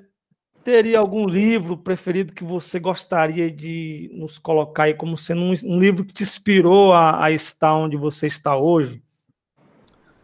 teria 0.62 0.98
algum 0.98 1.26
livro 1.26 1.76
preferido 1.76 2.34
que 2.34 2.44
você 2.44 2.78
gostaria 2.78 3.50
de 3.50 4.10
nos 4.12 4.38
colocar 4.38 4.84
aí 4.84 4.94
como 4.94 5.16
sendo 5.16 5.40
um, 5.40 5.54
um 5.64 5.80
livro 5.80 6.04
que 6.04 6.12
te 6.12 6.22
inspirou 6.22 6.92
a, 6.92 7.24
a, 7.24 7.30
estar 7.30 7.74
onde 7.74 7.96
você 7.96 8.26
está 8.26 8.56
hoje? 8.56 9.02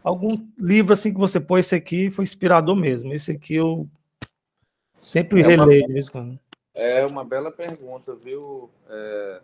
Algum 0.03 0.47
livro 0.57 0.93
assim 0.93 1.11
que 1.11 1.19
você 1.19 1.39
pôs 1.39 1.65
esse 1.65 1.75
aqui 1.75 2.11
foi 2.11 2.23
inspirador 2.23 2.75
mesmo. 2.75 3.13
Esse 3.13 3.31
aqui 3.31 3.55
eu 3.55 3.89
sempre 5.01 5.41
é 5.41 5.47
releio 5.47 5.87
de 5.87 5.93
vez 5.93 6.07
quando. 6.07 6.39
É 6.73 7.03
uma 7.05 7.25
bela 7.25 7.51
pergunta, 7.51 8.15
viu? 8.15 8.69
É, 8.87 9.41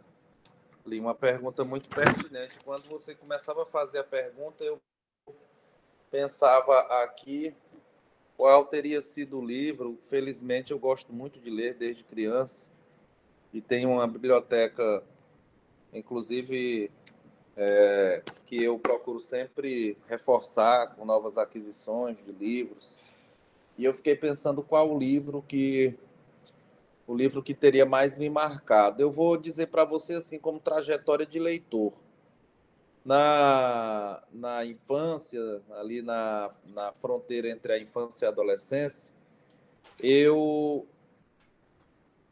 li 0.86 1.00
uma 1.00 1.16
pergunta 1.16 1.64
muito 1.64 1.90
pertinente. 1.90 2.60
Quando 2.64 2.84
você 2.84 3.16
começava 3.16 3.64
a 3.64 3.66
fazer 3.66 4.00
a 4.00 4.04
pergunta, 4.04 4.64
eu 4.64 4.82
pensava 6.12 6.80
aqui 7.04 7.56
qual 8.36 8.66
teria 8.66 9.02
sido 9.02 9.40
o 9.40 9.46
livro? 9.46 9.98
Felizmente, 10.10 10.72
eu 10.72 10.80
gosto 10.80 11.14
muito 11.14 11.40
de 11.40 11.50
ler 11.50 11.76
desde 11.76 12.04
criança 12.04 12.68
e 13.54 13.62
tenho 13.62 13.92
uma 13.92 14.08
biblioteca, 14.08 15.04
inclusive, 15.94 16.92
é, 17.56 18.24
que 18.46 18.64
eu 18.64 18.80
procuro 18.80 19.20
sempre 19.20 19.98
reforçar 20.08 20.96
com 20.96 21.06
novas 21.06 21.38
aquisições 21.38 22.18
de 22.18 22.32
livros. 22.32 22.98
E 23.78 23.86
eu 23.86 23.94
fiquei 23.94 24.16
pensando 24.16 24.64
qual 24.64 24.92
o 24.92 24.98
livro 24.98 25.44
que 25.48 25.98
o 27.06 27.16
livro 27.16 27.44
que 27.44 27.54
teria 27.54 27.86
mais 27.86 28.18
me 28.18 28.30
marcado. 28.30 29.02
Eu 29.02 29.12
vou 29.12 29.38
dizer 29.38 29.68
para 29.68 29.84
você 29.84 30.14
assim 30.14 30.40
como 30.40 30.60
trajetória 30.60 31.26
de 31.26 31.40
leitor 31.40 31.94
na, 33.06 34.24
na 34.32 34.66
infância, 34.66 35.62
ali 35.72 36.02
na, 36.02 36.52
na 36.74 36.94
fronteira 36.94 37.50
entre 37.50 37.74
a 37.74 37.80
infância 37.80 38.26
e 38.26 38.28
a 38.28 38.30
adolescência, 38.30 39.14
eu 40.00 40.88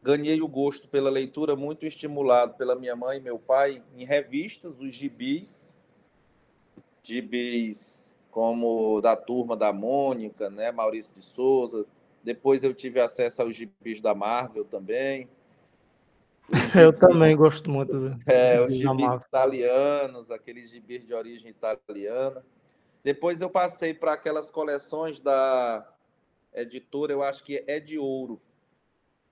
ganhei 0.02 0.42
o 0.42 0.48
gosto 0.48 0.88
pela 0.88 1.10
leitura 1.10 1.56
muito 1.56 1.86
estimulado 1.86 2.56
pela 2.56 2.76
minha 2.76 2.96
mãe 2.96 3.18
e 3.18 3.22
meu 3.22 3.38
pai 3.38 3.84
em 3.96 4.06
revistas, 4.06 4.80
os 4.80 4.94
gibis, 4.94 5.74
gibis 7.04 8.18
como 8.32 9.02
da 9.02 9.16
turma 9.16 9.58
da 9.58 9.74
Mônica, 9.74 10.50
né, 10.50 10.72
Maurício 10.72 11.14
de 11.14 11.22
Souza. 11.22 11.86
Depois 12.24 12.64
eu 12.64 12.74
tive 12.74 13.00
acesso 13.00 13.42
aos 13.42 13.56
gibis 13.56 14.00
da 14.02 14.14
Marvel 14.14 14.66
também. 14.66 15.28
Eu 16.76 16.92
também 16.92 17.36
gosto 17.36 17.70
muito. 17.70 18.14
É, 18.28 18.60
os 18.60 18.76
gibis 18.76 19.16
italianos, 19.16 20.30
aqueles 20.30 20.70
gibis 20.70 21.06
de 21.06 21.14
origem 21.14 21.50
italiana. 21.50 22.44
Depois 23.04 23.42
eu 23.42 23.50
passei 23.50 23.94
para 23.94 24.14
aquelas 24.14 24.52
coleções 24.52 25.20
da 25.20 25.88
editora, 26.54 27.14
eu 27.14 27.24
acho 27.24 27.44
que 27.44 27.64
é 27.68 27.80
de 27.80 27.98
ouro, 27.98 28.40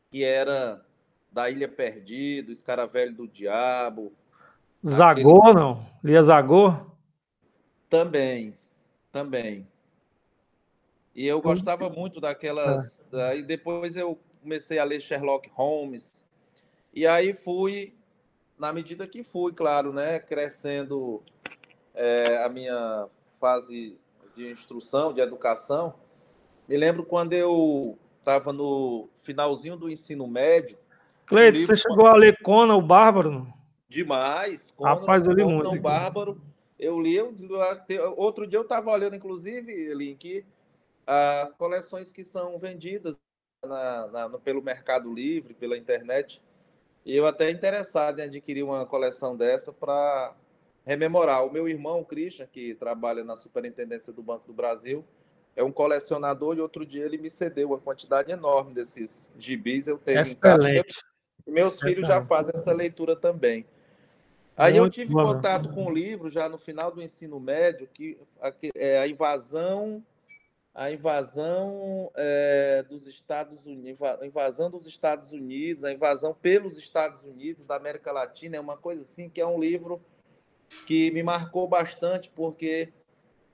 que 0.09 0.23
era 0.23 0.83
da 1.31 1.49
Ilha 1.49 1.67
Perdida, 1.67 2.51
Escaravelho 2.51 3.13
do 3.13 3.27
Diabo. 3.27 4.11
Zagor, 4.85 5.49
aquele... 5.49 5.59
não? 5.59 5.85
Lia 6.03 6.23
Zagor? 6.23 6.89
Também, 7.89 8.57
também. 9.11 9.67
E 11.19 11.27
eu 11.27 11.41
gostava 11.41 11.89
muito 11.89 12.21
daquelas. 12.21 13.05
É. 13.11 13.31
Aí 13.31 13.43
depois 13.43 13.97
eu 13.97 14.17
comecei 14.41 14.79
a 14.79 14.85
ler 14.85 15.01
Sherlock 15.01 15.51
Holmes. 15.53 16.23
E 16.93 17.05
aí 17.05 17.33
fui, 17.33 17.93
na 18.57 18.71
medida 18.71 19.05
que 19.05 19.21
fui, 19.21 19.51
claro, 19.51 19.91
né, 19.91 20.17
crescendo 20.21 21.21
é, 21.93 22.41
a 22.41 22.47
minha 22.47 23.07
fase 23.37 23.99
de 24.33 24.49
instrução, 24.49 25.11
de 25.11 25.19
educação. 25.19 25.93
Me 26.69 26.77
lembro 26.77 27.03
quando 27.03 27.33
eu 27.33 27.99
estava 28.19 28.53
no 28.53 29.09
finalzinho 29.19 29.75
do 29.75 29.89
ensino 29.89 30.25
médio. 30.25 30.77
Cleide, 31.25 31.65
você 31.65 31.75
chegou 31.75 32.05
a 32.05 32.15
ler 32.15 32.41
Conan, 32.41 32.77
o 32.77 32.81
Bárbaro? 32.81 33.45
Demais. 33.89 34.71
Conan, 34.71 34.89
Rapaz, 34.91 35.25
eu 35.25 35.33
li 35.33 35.43
Conan, 35.43 35.55
muito. 35.55 35.75
O 35.75 35.81
Bárbaro. 35.81 36.41
Eu 36.79 36.97
li, 36.97 37.19
outro 38.15 38.47
dia 38.47 38.57
eu 38.57 38.63
estava 38.63 38.89
olhando, 38.89 39.17
inclusive, 39.17 39.93
Link, 39.93 40.45
as 41.11 41.51
coleções 41.53 42.11
que 42.11 42.23
são 42.23 42.59
vendidas 42.59 43.17
na, 43.65 44.07
na, 44.07 44.29
pelo 44.37 44.61
Mercado 44.61 45.11
Livre, 45.11 45.55
pela 45.55 45.75
internet. 45.75 46.39
E 47.03 47.15
eu 47.15 47.25
até 47.25 47.49
interessado 47.49 48.19
em 48.19 48.23
adquirir 48.23 48.61
uma 48.61 48.85
coleção 48.85 49.35
dessa 49.35 49.73
para 49.73 50.35
rememorar. 50.85 51.43
O 51.43 51.51
meu 51.51 51.67
irmão, 51.67 52.01
o 52.01 52.05
Christian, 52.05 52.45
que 52.45 52.75
trabalha 52.75 53.23
na 53.23 53.35
Superintendência 53.35 54.13
do 54.13 54.21
Banco 54.21 54.45
do 54.45 54.53
Brasil, 54.53 55.03
é 55.55 55.63
um 55.63 55.71
colecionador 55.71 56.55
e 56.55 56.61
outro 56.61 56.85
dia 56.85 57.05
ele 57.05 57.17
me 57.17 57.29
cedeu 57.29 57.69
uma 57.69 57.79
quantidade 57.79 58.31
enorme 58.31 58.75
desses 58.75 59.33
gibis. 59.39 59.87
Eu 59.87 59.97
tenho 59.97 60.19
Excelente. 60.19 60.93
Meus 61.47 61.73
Excelente. 61.73 61.95
filhos 61.95 62.07
já 62.07 62.21
fazem 62.21 62.51
essa 62.53 62.71
leitura 62.71 63.15
também. 63.15 63.65
Aí 64.55 64.73
Muito 64.73 64.85
eu 64.85 64.89
tive 64.91 65.13
bom. 65.13 65.23
contato 65.23 65.73
com 65.73 65.87
o 65.87 65.91
livro 65.91 66.29
já 66.29 66.47
no 66.47 66.59
final 66.59 66.91
do 66.91 67.01
ensino 67.01 67.39
médio, 67.39 67.89
que 67.91 68.15
é 68.75 68.99
a 68.99 69.07
invasão 69.07 70.03
a 70.73 70.91
invasão 70.91 72.11
é, 72.15 72.83
dos 72.83 73.07
Estados 73.07 73.65
Unidos, 73.65 74.01
a 74.03 74.25
invasão 74.25 74.69
dos 74.69 74.85
Estados 74.85 75.31
Unidos, 75.31 75.83
a 75.83 75.91
invasão 75.91 76.33
pelos 76.33 76.77
Estados 76.77 77.23
Unidos 77.23 77.65
da 77.65 77.75
América 77.75 78.11
Latina 78.11 78.57
é 78.57 78.59
uma 78.59 78.77
coisa 78.77 79.01
assim 79.01 79.29
que 79.29 79.41
é 79.41 79.47
um 79.47 79.59
livro 79.59 80.01
que 80.85 81.11
me 81.11 81.23
marcou 81.23 81.67
bastante 81.67 82.29
porque 82.29 82.93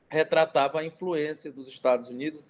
retratava 0.10 0.79
a 0.79 0.86
influência 0.86 1.51
dos 1.51 1.67
Estados 1.67 2.10
Unidos 2.10 2.50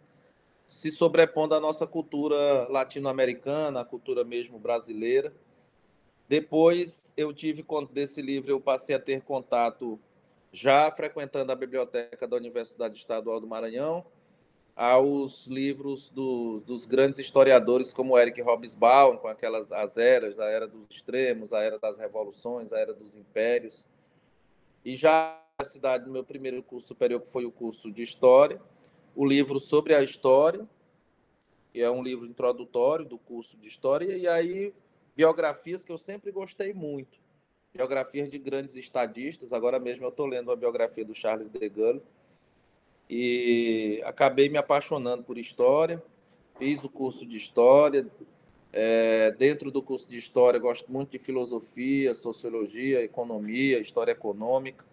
se 0.68 0.92
sobrepondo 0.92 1.54
à 1.54 1.60
nossa 1.60 1.86
cultura 1.86 2.68
latino-americana, 2.70 3.82
a 3.82 3.86
cultura 3.86 4.24
mesmo 4.24 4.58
brasileira. 4.58 5.32
Depois 6.28 7.14
eu 7.16 7.32
tive 7.32 7.64
desse 7.92 8.22
livro, 8.22 8.52
eu 8.52 8.60
passei 8.60 8.96
a 8.96 9.00
ter 9.00 9.22
contato 9.22 10.00
já 10.52 10.90
frequentando 10.90 11.52
a 11.52 11.56
biblioteca 11.56 12.28
da 12.28 12.36
Universidade 12.36 12.98
Estadual 12.98 13.40
do 13.40 13.46
Maranhão, 13.46 14.06
aos 14.76 15.48
livros 15.48 16.10
do, 16.10 16.60
dos 16.60 16.86
grandes 16.86 17.20
historiadores 17.20 17.94
como 17.94 18.18
Eric 18.18 18.42
Hobsbawm, 18.42 19.18
com 19.18 19.28
aquelas 19.28 19.72
as 19.72 19.98
eras, 19.98 20.38
a 20.38 20.46
era 20.46 20.68
dos 20.68 20.86
extremos, 20.90 21.54
a 21.54 21.62
era 21.62 21.80
das 21.80 21.98
revoluções, 21.98 22.74
a 22.74 22.80
era 22.80 22.94
dos 22.94 23.16
impérios. 23.16 23.88
E 24.84 24.96
já 24.98 25.42
na 25.58 25.64
cidade 25.66 26.04
do 26.04 26.12
meu 26.12 26.24
primeiro 26.24 26.62
curso 26.62 26.88
superior, 26.88 27.22
que 27.22 27.30
foi 27.30 27.46
o 27.46 27.52
curso 27.52 27.90
de 27.90 28.04
História, 28.04 28.62
o 29.16 29.26
livro 29.26 29.60
sobre 29.60 29.96
a 29.96 30.04
História, 30.04 30.68
que 31.72 31.82
é 31.82 31.90
um 31.90 32.04
livro 32.04 32.26
introdutório 32.26 33.06
do 33.06 33.18
curso 33.18 33.56
de 33.56 33.68
História, 33.68 34.18
e 34.18 34.28
aí 34.28 34.74
biografias 35.16 35.86
que 35.86 35.92
eu 35.92 35.98
sempre 35.98 36.32
gostei 36.32 36.74
muito. 36.74 37.18
Biografias 37.74 38.30
de 38.30 38.38
grandes 38.38 38.76
estadistas, 38.76 39.54
agora 39.54 39.80
mesmo 39.80 40.04
eu 40.04 40.10
estou 40.10 40.26
lendo 40.26 40.52
a 40.52 40.56
biografia 40.56 41.06
do 41.06 41.16
Charles 41.16 41.48
de 41.48 41.70
Gaulle, 41.70 42.02
e 43.10 44.02
acabei 44.06 44.50
me 44.50 44.58
apaixonando 44.58 45.24
por 45.24 45.38
história. 45.38 46.02
Fiz 46.58 46.84
o 46.84 46.90
curso 46.90 47.26
de 47.26 47.38
história. 47.38 48.08
É, 48.72 49.32
dentro 49.32 49.72
do 49.72 49.82
curso 49.82 50.10
de 50.10 50.18
história, 50.18 50.60
gosto 50.60 50.92
muito 50.92 51.12
de 51.12 51.20
filosofia, 51.20 52.14
sociologia, 52.14 53.04
economia, 53.04 53.80
história 53.80 54.12
econômica. 54.12 54.84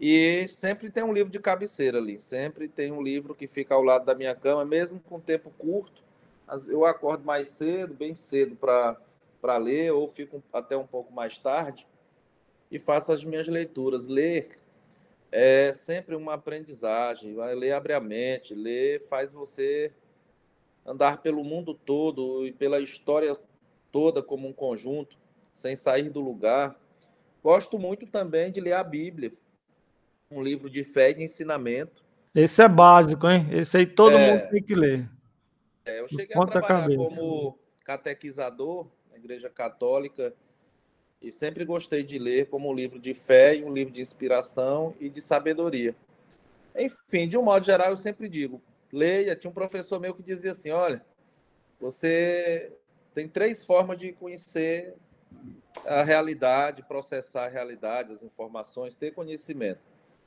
E 0.00 0.46
sempre 0.48 0.90
tem 0.90 1.02
um 1.02 1.12
livro 1.12 1.30
de 1.30 1.38
cabeceira 1.38 1.98
ali. 1.98 2.18
Sempre 2.18 2.68
tem 2.68 2.90
um 2.90 3.02
livro 3.02 3.34
que 3.34 3.46
fica 3.46 3.74
ao 3.74 3.82
lado 3.82 4.04
da 4.04 4.14
minha 4.14 4.34
cama, 4.34 4.64
mesmo 4.64 5.00
com 5.00 5.20
tempo 5.20 5.52
curto. 5.58 6.02
Eu 6.68 6.84
acordo 6.84 7.24
mais 7.24 7.48
cedo, 7.48 7.94
bem 7.94 8.14
cedo, 8.14 8.56
para 8.56 9.56
ler, 9.58 9.92
ou 9.92 10.08
fico 10.08 10.42
até 10.52 10.76
um 10.76 10.86
pouco 10.86 11.12
mais 11.12 11.38
tarde 11.38 11.86
e 12.70 12.78
faço 12.78 13.12
as 13.12 13.24
minhas 13.24 13.48
leituras. 13.48 14.08
Ler 14.08 14.57
é 15.30 15.72
sempre 15.72 16.14
uma 16.14 16.34
aprendizagem. 16.34 17.34
Ler 17.54 17.72
abre 17.72 17.92
a 17.92 18.00
mente, 18.00 18.54
ler 18.54 19.00
faz 19.08 19.32
você 19.32 19.92
andar 20.84 21.20
pelo 21.20 21.44
mundo 21.44 21.74
todo 21.74 22.46
e 22.46 22.52
pela 22.52 22.80
história 22.80 23.36
toda 23.92 24.22
como 24.22 24.48
um 24.48 24.52
conjunto, 24.52 25.16
sem 25.52 25.76
sair 25.76 26.10
do 26.10 26.20
lugar. 26.20 26.78
Gosto 27.42 27.78
muito 27.78 28.06
também 28.06 28.50
de 28.50 28.60
ler 28.60 28.72
a 28.72 28.84
Bíblia, 28.84 29.32
um 30.30 30.42
livro 30.42 30.68
de 30.68 30.82
fé 30.84 31.10
e 31.10 31.14
de 31.14 31.22
ensinamento. 31.24 32.02
Esse 32.34 32.62
é 32.62 32.68
básico, 32.68 33.28
hein? 33.28 33.46
Esse 33.50 33.78
aí 33.78 33.86
todo 33.86 34.16
é, 34.16 34.30
mundo 34.30 34.50
tem 34.50 34.62
que 34.62 34.74
ler. 34.74 35.08
É, 35.84 36.00
eu 36.00 36.08
cheguei 36.08 36.36
a 36.36 36.46
trabalhar 36.46 36.86
como 36.96 37.58
catequizador 37.84 38.86
na 39.10 39.16
Igreja 39.16 39.48
Católica 39.48 40.34
e 41.20 41.32
sempre 41.32 41.64
gostei 41.64 42.02
de 42.02 42.18
ler 42.18 42.46
como 42.48 42.70
um 42.70 42.74
livro 42.74 42.98
de 42.98 43.12
fé 43.12 43.56
e 43.56 43.64
um 43.64 43.72
livro 43.72 43.92
de 43.92 44.00
inspiração 44.00 44.94
e 45.00 45.08
de 45.08 45.20
sabedoria. 45.20 45.94
Enfim, 46.76 47.28
de 47.28 47.36
um 47.36 47.42
modo 47.42 47.66
geral, 47.66 47.90
eu 47.90 47.96
sempre 47.96 48.28
digo: 48.28 48.62
leia. 48.92 49.34
Tinha 49.34 49.50
um 49.50 49.54
professor 49.54 49.98
meu 49.98 50.14
que 50.14 50.22
dizia 50.22 50.52
assim: 50.52 50.70
olha, 50.70 51.04
você 51.80 52.72
tem 53.14 53.28
três 53.28 53.64
formas 53.64 53.98
de 53.98 54.12
conhecer 54.12 54.94
a 55.84 56.02
realidade, 56.02 56.82
processar 56.82 57.46
a 57.46 57.48
realidade, 57.48 58.12
as 58.12 58.22
informações, 58.22 58.96
ter 58.96 59.12
conhecimento. 59.12 59.80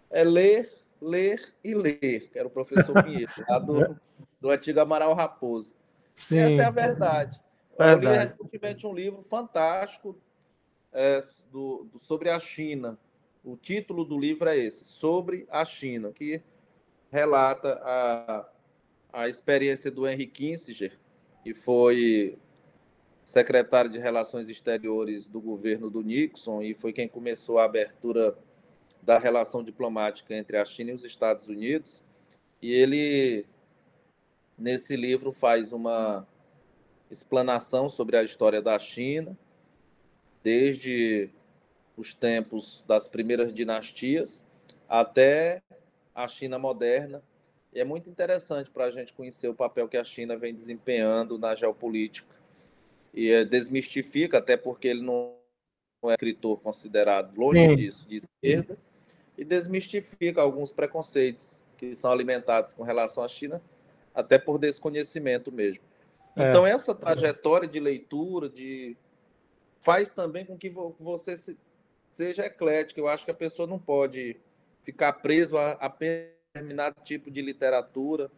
É 0.09 0.23
ler, 0.23 0.69
ler 1.01 1.53
e 1.63 1.73
ler, 1.73 2.29
que 2.31 2.37
era 2.37 2.47
o 2.47 2.51
professor 2.51 2.93
Pinheiro, 3.03 3.31
lá 3.47 3.59
do, 3.59 3.99
do 4.41 4.49
antigo 4.49 4.81
Amaral 4.81 5.13
Raposo. 5.13 5.73
Sim. 6.13 6.39
Essa 6.39 6.63
é 6.63 6.65
a 6.65 6.69
verdade. 6.69 7.39
verdade. 7.77 8.05
Eu 8.05 8.11
li 8.11 8.17
recentemente 8.17 8.85
um 8.85 8.93
livro 8.93 9.21
fantástico 9.21 10.17
é, 10.91 11.19
do, 11.51 11.87
do, 11.91 11.99
sobre 11.99 12.29
a 12.29 12.39
China. 12.39 12.97
O 13.43 13.55
título 13.55 14.05
do 14.05 14.19
livro 14.19 14.47
é 14.47 14.57
esse, 14.57 14.85
Sobre 14.85 15.47
a 15.49 15.65
China, 15.65 16.11
que 16.11 16.41
relata 17.11 17.79
a, 17.83 18.49
a 19.11 19.27
experiência 19.27 19.89
do 19.89 20.07
Henry 20.07 20.27
Kissinger, 20.27 20.97
que 21.43 21.53
foi 21.53 22.37
secretário 23.23 23.89
de 23.89 23.97
Relações 23.97 24.49
Exteriores 24.49 25.27
do 25.27 25.39
governo 25.39 25.89
do 25.89 26.01
Nixon 26.01 26.61
e 26.61 26.73
foi 26.73 26.91
quem 26.91 27.07
começou 27.07 27.59
a 27.59 27.65
abertura 27.65 28.37
da 29.01 29.17
relação 29.17 29.63
diplomática 29.63 30.35
entre 30.35 30.57
a 30.57 30.65
China 30.65 30.91
e 30.91 30.93
os 30.93 31.03
Estados 31.03 31.47
Unidos. 31.47 32.03
E 32.61 32.71
ele, 32.71 33.45
nesse 34.57 34.95
livro, 34.95 35.31
faz 35.31 35.73
uma 35.73 36.27
explanação 37.09 37.89
sobre 37.89 38.17
a 38.17 38.23
história 38.23 38.61
da 38.61 38.77
China, 38.77 39.37
desde 40.43 41.29
os 41.95 42.13
tempos 42.13 42.83
das 42.87 43.07
primeiras 43.07 43.53
dinastias 43.53 44.45
até 44.87 45.61
a 46.13 46.27
China 46.27 46.57
moderna. 46.57 47.23
E 47.73 47.79
é 47.79 47.85
muito 47.85 48.09
interessante 48.09 48.69
para 48.69 48.85
a 48.85 48.91
gente 48.91 49.13
conhecer 49.13 49.47
o 49.47 49.53
papel 49.53 49.87
que 49.87 49.97
a 49.97 50.03
China 50.03 50.35
vem 50.35 50.53
desempenhando 50.53 51.37
na 51.37 51.55
geopolítica. 51.55 52.35
E 53.13 53.29
é, 53.29 53.45
desmistifica, 53.45 54.37
até 54.37 54.57
porque 54.57 54.87
ele 54.87 55.01
não 55.01 55.35
é 56.05 56.13
escritor 56.13 56.59
considerado 56.59 57.37
longe 57.37 57.59
Sim. 57.59 57.75
disso, 57.75 58.07
de 58.07 58.17
esquerda, 58.17 58.77
e 59.37 59.45
desmistifica 59.45 60.41
alguns 60.41 60.71
preconceitos 60.71 61.61
que 61.77 61.93
são 61.95 62.11
alimentados 62.11 62.73
com 62.73 62.83
relação 62.83 63.23
à 63.23 63.27
China, 63.27 63.61
até 64.13 64.37
por 64.37 64.57
desconhecimento 64.57 65.51
mesmo. 65.51 65.83
É. 66.35 66.49
Então, 66.49 66.65
essa 66.65 66.93
trajetória 66.93 67.67
de 67.67 67.79
leitura, 67.79 68.49
de 68.49 68.95
faz 69.81 70.09
também 70.11 70.45
com 70.45 70.57
que 70.57 70.69
você 70.69 71.35
seja 72.09 72.45
eclético. 72.45 72.99
Eu 72.99 73.07
acho 73.07 73.25
que 73.25 73.31
a 73.31 73.35
pessoa 73.35 73.67
não 73.67 73.77
pode 73.77 74.37
ficar 74.83 75.13
preso 75.13 75.57
a 75.57 75.71
apenas 75.73 76.41
determinado 76.53 76.95
tipo 77.03 77.31
de 77.31 77.41
literatura. 77.41 78.29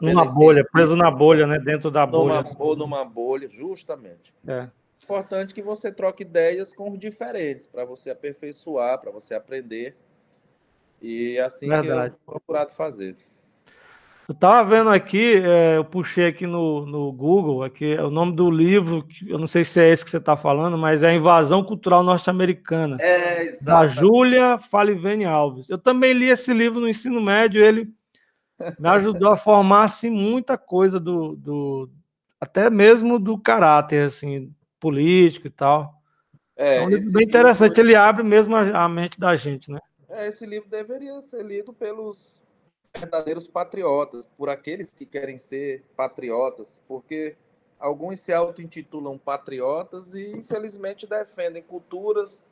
Numa 0.00 0.24
bolha, 0.24 0.64
preso 0.70 0.94
na 0.94 1.10
bolha, 1.10 1.46
né? 1.46 1.58
Dentro 1.58 1.90
da 1.90 2.06
bolha. 2.06 2.42
Numa, 2.42 2.44
ou 2.58 2.76
numa 2.76 3.04
bolha, 3.04 3.48
justamente. 3.48 4.32
É. 4.46 4.68
Importante 5.02 5.54
que 5.54 5.62
você 5.62 5.90
troque 5.90 6.22
ideias 6.22 6.72
com 6.72 6.92
os 6.92 6.98
diferentes, 6.98 7.66
para 7.66 7.84
você 7.84 8.10
aperfeiçoar, 8.10 9.00
para 9.00 9.10
você 9.10 9.34
aprender. 9.34 9.96
E 11.00 11.36
é 11.36 11.42
assim 11.42 11.68
Verdade. 11.68 11.86
que 11.86 11.92
eu 11.92 12.02
tenho 12.02 12.18
procurado 12.26 12.72
fazer. 12.72 13.16
Eu 14.30 14.32
estava 14.32 14.76
vendo 14.76 14.90
aqui, 14.90 15.42
é, 15.44 15.76
eu 15.76 15.84
puxei 15.84 16.28
aqui 16.28 16.46
no, 16.46 16.86
no 16.86 17.10
Google, 17.10 17.64
aqui 17.64 17.94
é 17.94 18.00
o 18.00 18.12
nome 18.12 18.32
do 18.36 18.48
livro, 18.48 19.04
eu 19.26 19.36
não 19.40 19.48
sei 19.48 19.64
se 19.64 19.80
é 19.80 19.88
esse 19.90 20.04
que 20.04 20.10
você 20.12 20.18
está 20.18 20.36
falando, 20.36 20.78
mas 20.78 21.02
é 21.02 21.08
a 21.08 21.12
Invasão 21.12 21.64
Cultural 21.64 22.04
Norte-Americana. 22.04 22.96
É, 23.00 23.42
exato. 23.46 23.64
Da 23.64 23.86
Júlia 23.88 24.56
Falivene 24.56 25.24
Alves. 25.24 25.68
Eu 25.68 25.78
também 25.78 26.12
li 26.12 26.28
esse 26.28 26.54
livro 26.54 26.78
no 26.78 26.88
ensino 26.88 27.20
médio, 27.20 27.60
ele 27.60 27.92
me 28.78 28.88
ajudou 28.90 29.32
a 29.32 29.36
formar 29.36 29.82
assim, 29.82 30.10
muita 30.10 30.56
coisa 30.56 31.00
do, 31.00 31.34
do 31.34 31.90
até 32.40 32.70
mesmo 32.70 33.18
do 33.18 33.36
caráter 33.36 34.04
assim 34.04 34.54
político 34.78 35.48
e 35.48 35.50
tal. 35.50 35.92
É, 36.56 36.76
é 36.76 36.82
um 36.82 36.88
livro 36.88 37.10
bem 37.10 37.24
interessante, 37.24 37.78
livro... 37.78 37.90
ele 37.90 37.96
abre 37.96 38.22
mesmo 38.22 38.54
a, 38.54 38.84
a 38.84 38.88
mente 38.88 39.18
da 39.18 39.34
gente, 39.34 39.72
né? 39.72 39.80
É, 40.08 40.28
esse 40.28 40.46
livro 40.46 40.70
deveria 40.70 41.20
ser 41.20 41.44
lido 41.44 41.72
pelos 41.72 42.40
verdadeiros 42.96 43.46
patriotas, 43.46 44.24
por 44.36 44.48
aqueles 44.48 44.90
que 44.90 45.06
querem 45.06 45.38
ser 45.38 45.84
patriotas, 45.96 46.80
porque 46.86 47.36
alguns 47.78 48.20
se 48.20 48.32
auto-intitulam 48.32 49.16
patriotas 49.18 50.14
e, 50.14 50.32
infelizmente, 50.32 51.06
defendem 51.06 51.62
culturas, 51.62 52.46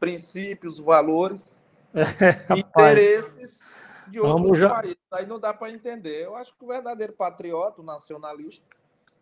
princípios, 0.00 0.78
valores, 0.78 1.62
é, 1.94 2.58
interesses 2.58 3.60
de 4.08 4.20
outros 4.20 4.58
já... 4.58 4.70
países. 4.70 4.98
Aí 5.12 5.26
não 5.26 5.38
dá 5.38 5.52
para 5.52 5.70
entender. 5.70 6.24
Eu 6.24 6.36
acho 6.36 6.54
que 6.56 6.64
o 6.64 6.68
verdadeiro 6.68 7.12
patriota, 7.12 7.80
o 7.80 7.84
nacionalista, 7.84 8.64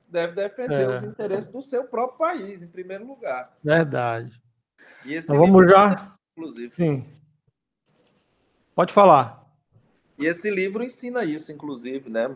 deve 0.09 0.35
defender 0.35 0.88
é. 0.88 0.94
os 0.94 1.02
interesses 1.02 1.50
do 1.50 1.61
seu 1.61 1.85
próprio 1.85 2.18
país, 2.18 2.62
em 2.62 2.68
primeiro 2.68 3.06
lugar. 3.06 3.56
Verdade. 3.62 4.40
E 5.04 5.14
esse 5.14 5.28
então, 5.28 5.38
vamos 5.38 5.68
já. 5.70 6.16
Inclusive. 6.37 6.70
Sim. 6.72 7.04
Pode 8.74 8.92
falar. 8.92 9.45
E 10.18 10.26
esse 10.26 10.50
livro 10.50 10.83
ensina 10.83 11.24
isso, 11.24 11.52
inclusive, 11.52 12.09
né? 12.09 12.35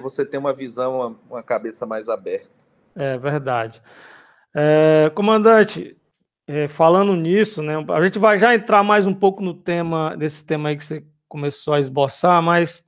Você, 0.00 0.24
tem 0.24 0.38
uma 0.38 0.52
visão, 0.52 0.96
uma, 0.96 1.16
uma 1.28 1.42
cabeça 1.42 1.84
mais 1.84 2.08
aberta. 2.08 2.48
É 2.94 3.18
verdade. 3.18 3.82
É, 4.54 5.10
comandante, 5.14 5.96
é, 6.46 6.68
falando 6.68 7.16
nisso, 7.16 7.62
né? 7.62 7.74
A 7.88 8.02
gente 8.02 8.18
vai 8.18 8.38
já 8.38 8.54
entrar 8.54 8.84
mais 8.84 9.04
um 9.04 9.14
pouco 9.14 9.42
no 9.42 9.52
tema, 9.52 10.16
desse 10.16 10.44
tema 10.44 10.68
aí 10.68 10.76
que 10.76 10.84
você 10.84 11.04
começou 11.28 11.74
a 11.74 11.80
esboçar, 11.80 12.40
mas, 12.40 12.84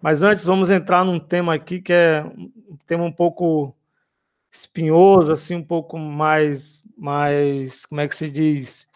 mas 0.00 0.22
antes 0.22 0.46
vamos 0.46 0.70
entrar 0.70 1.04
num 1.04 1.18
tema 1.18 1.54
aqui 1.54 1.80
que 1.80 1.92
é 1.92 2.24
um 2.24 2.76
tema 2.86 3.04
um 3.04 3.12
pouco 3.12 3.74
espinhoso, 4.50 5.30
assim, 5.30 5.54
um 5.56 5.62
pouco 5.62 5.98
mais, 5.98 6.82
mais, 6.96 7.84
como 7.84 8.00
é 8.00 8.08
que 8.08 8.16
se 8.16 8.30
diz? 8.30 8.87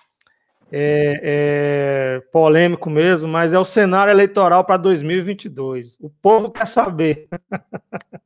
É, 0.74 1.20
é, 1.22 2.20
polêmico 2.32 2.88
mesmo, 2.88 3.28
mas 3.28 3.52
é 3.52 3.58
o 3.58 3.64
cenário 3.64 4.10
eleitoral 4.10 4.64
para 4.64 4.78
2022. 4.78 5.98
O 6.00 6.08
povo 6.08 6.50
quer 6.50 6.66
saber. 6.66 7.28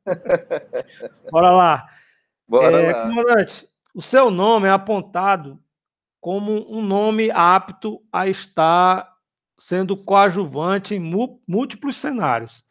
Bora 1.33 1.51
lá. 1.51 1.87
Bora 2.47 2.81
é, 2.81 2.93
lá. 2.93 3.03
Comandante, 3.03 3.69
o 3.93 4.01
seu 4.01 4.31
nome 4.31 4.69
é 4.69 4.71
apontado 4.71 5.59
como 6.21 6.65
um 6.73 6.81
nome 6.81 7.33
apto 7.33 8.01
a 8.13 8.29
estar 8.29 9.13
sendo 9.59 9.97
coadjuvante 9.97 10.95
em 10.95 11.01
múltiplos 11.49 11.97
cenários. 11.97 12.65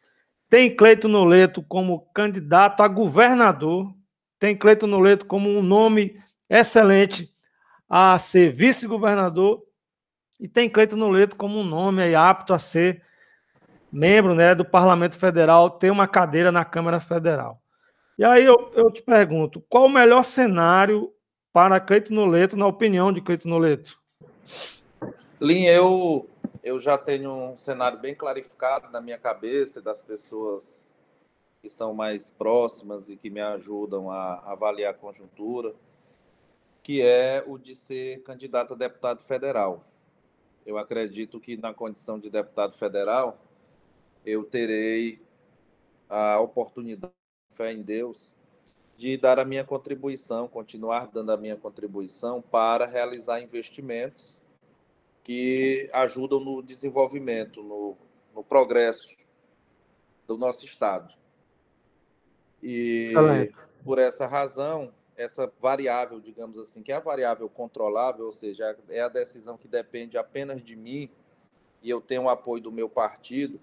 Tem 0.48 0.74
Cleito 0.74 1.06
Noleto 1.06 1.62
como 1.62 2.08
candidato 2.14 2.82
a 2.82 2.88
governador, 2.88 3.92
tem 4.38 4.56
Cleito 4.56 4.86
Noleto 4.86 5.26
como 5.26 5.50
um 5.50 5.60
nome 5.60 6.18
excelente 6.48 7.35
a 7.88 8.18
ser 8.18 8.50
vice-governador 8.50 9.62
e 10.38 10.46
tem 10.46 10.68
Cleiton 10.68 10.96
Noleto 10.96 11.36
como 11.36 11.58
um 11.58 11.64
nome 11.64 12.02
aí 12.02 12.14
apto 12.14 12.52
a 12.52 12.58
ser 12.58 13.02
membro 13.90 14.34
né, 14.34 14.54
do 14.54 14.64
Parlamento 14.64 15.18
Federal, 15.18 15.70
ter 15.70 15.90
uma 15.90 16.06
cadeira 16.06 16.52
na 16.52 16.64
Câmara 16.64 17.00
Federal. 17.00 17.60
E 18.18 18.24
aí 18.24 18.44
eu, 18.44 18.70
eu 18.74 18.90
te 18.90 19.02
pergunto, 19.02 19.62
qual 19.68 19.86
o 19.86 19.90
melhor 19.90 20.24
cenário 20.24 21.12
para 21.52 21.80
Cleiton 21.80 22.14
Noleto, 22.14 22.56
na 22.56 22.66
opinião 22.66 23.12
de 23.12 23.20
Cleiton 23.20 23.48
Noleto? 23.48 23.98
Lin, 25.40 25.64
eu, 25.64 26.28
eu 26.62 26.78
já 26.78 26.98
tenho 26.98 27.30
um 27.30 27.56
cenário 27.56 27.98
bem 27.98 28.14
clarificado 28.14 28.90
na 28.90 29.00
minha 29.00 29.18
cabeça, 29.18 29.80
das 29.80 30.02
pessoas 30.02 30.94
que 31.60 31.68
são 31.68 31.94
mais 31.94 32.30
próximas 32.30 33.08
e 33.08 33.16
que 33.16 33.30
me 33.30 33.40
ajudam 33.40 34.10
a 34.10 34.42
avaliar 34.46 34.92
a 34.92 34.96
conjuntura, 34.96 35.74
que 36.86 37.02
é 37.02 37.42
o 37.44 37.58
de 37.58 37.74
ser 37.74 38.22
candidato 38.22 38.74
a 38.74 38.76
deputado 38.76 39.20
federal. 39.20 39.84
Eu 40.64 40.78
acredito 40.78 41.40
que 41.40 41.56
na 41.56 41.74
condição 41.74 42.16
de 42.16 42.30
deputado 42.30 42.76
federal, 42.76 43.44
eu 44.24 44.44
terei 44.44 45.20
a 46.08 46.38
oportunidade, 46.38 47.12
fé 47.50 47.72
em 47.72 47.82
Deus, 47.82 48.36
de 48.96 49.16
dar 49.16 49.40
a 49.40 49.44
minha 49.44 49.64
contribuição, 49.64 50.46
continuar 50.46 51.08
dando 51.08 51.32
a 51.32 51.36
minha 51.36 51.56
contribuição 51.56 52.40
para 52.40 52.86
realizar 52.86 53.40
investimentos 53.40 54.40
que 55.24 55.90
ajudam 55.92 56.38
no 56.38 56.62
desenvolvimento, 56.62 57.64
no, 57.64 57.96
no 58.32 58.44
progresso 58.44 59.16
do 60.24 60.38
nosso 60.38 60.64
Estado. 60.64 61.12
E 62.62 63.12
por 63.82 63.98
essa 63.98 64.24
razão, 64.24 64.92
essa 65.16 65.50
variável, 65.58 66.20
digamos 66.20 66.58
assim, 66.58 66.82
que 66.82 66.92
é 66.92 66.96
a 66.96 67.00
variável 67.00 67.48
controlável, 67.48 68.26
ou 68.26 68.32
seja, 68.32 68.76
é 68.88 69.00
a 69.00 69.08
decisão 69.08 69.56
que 69.56 69.66
depende 69.66 70.18
apenas 70.18 70.62
de 70.62 70.76
mim 70.76 71.10
e 71.82 71.88
eu 71.88 72.00
tenho 72.00 72.24
o 72.24 72.28
apoio 72.28 72.62
do 72.62 72.70
meu 72.70 72.88
partido. 72.88 73.60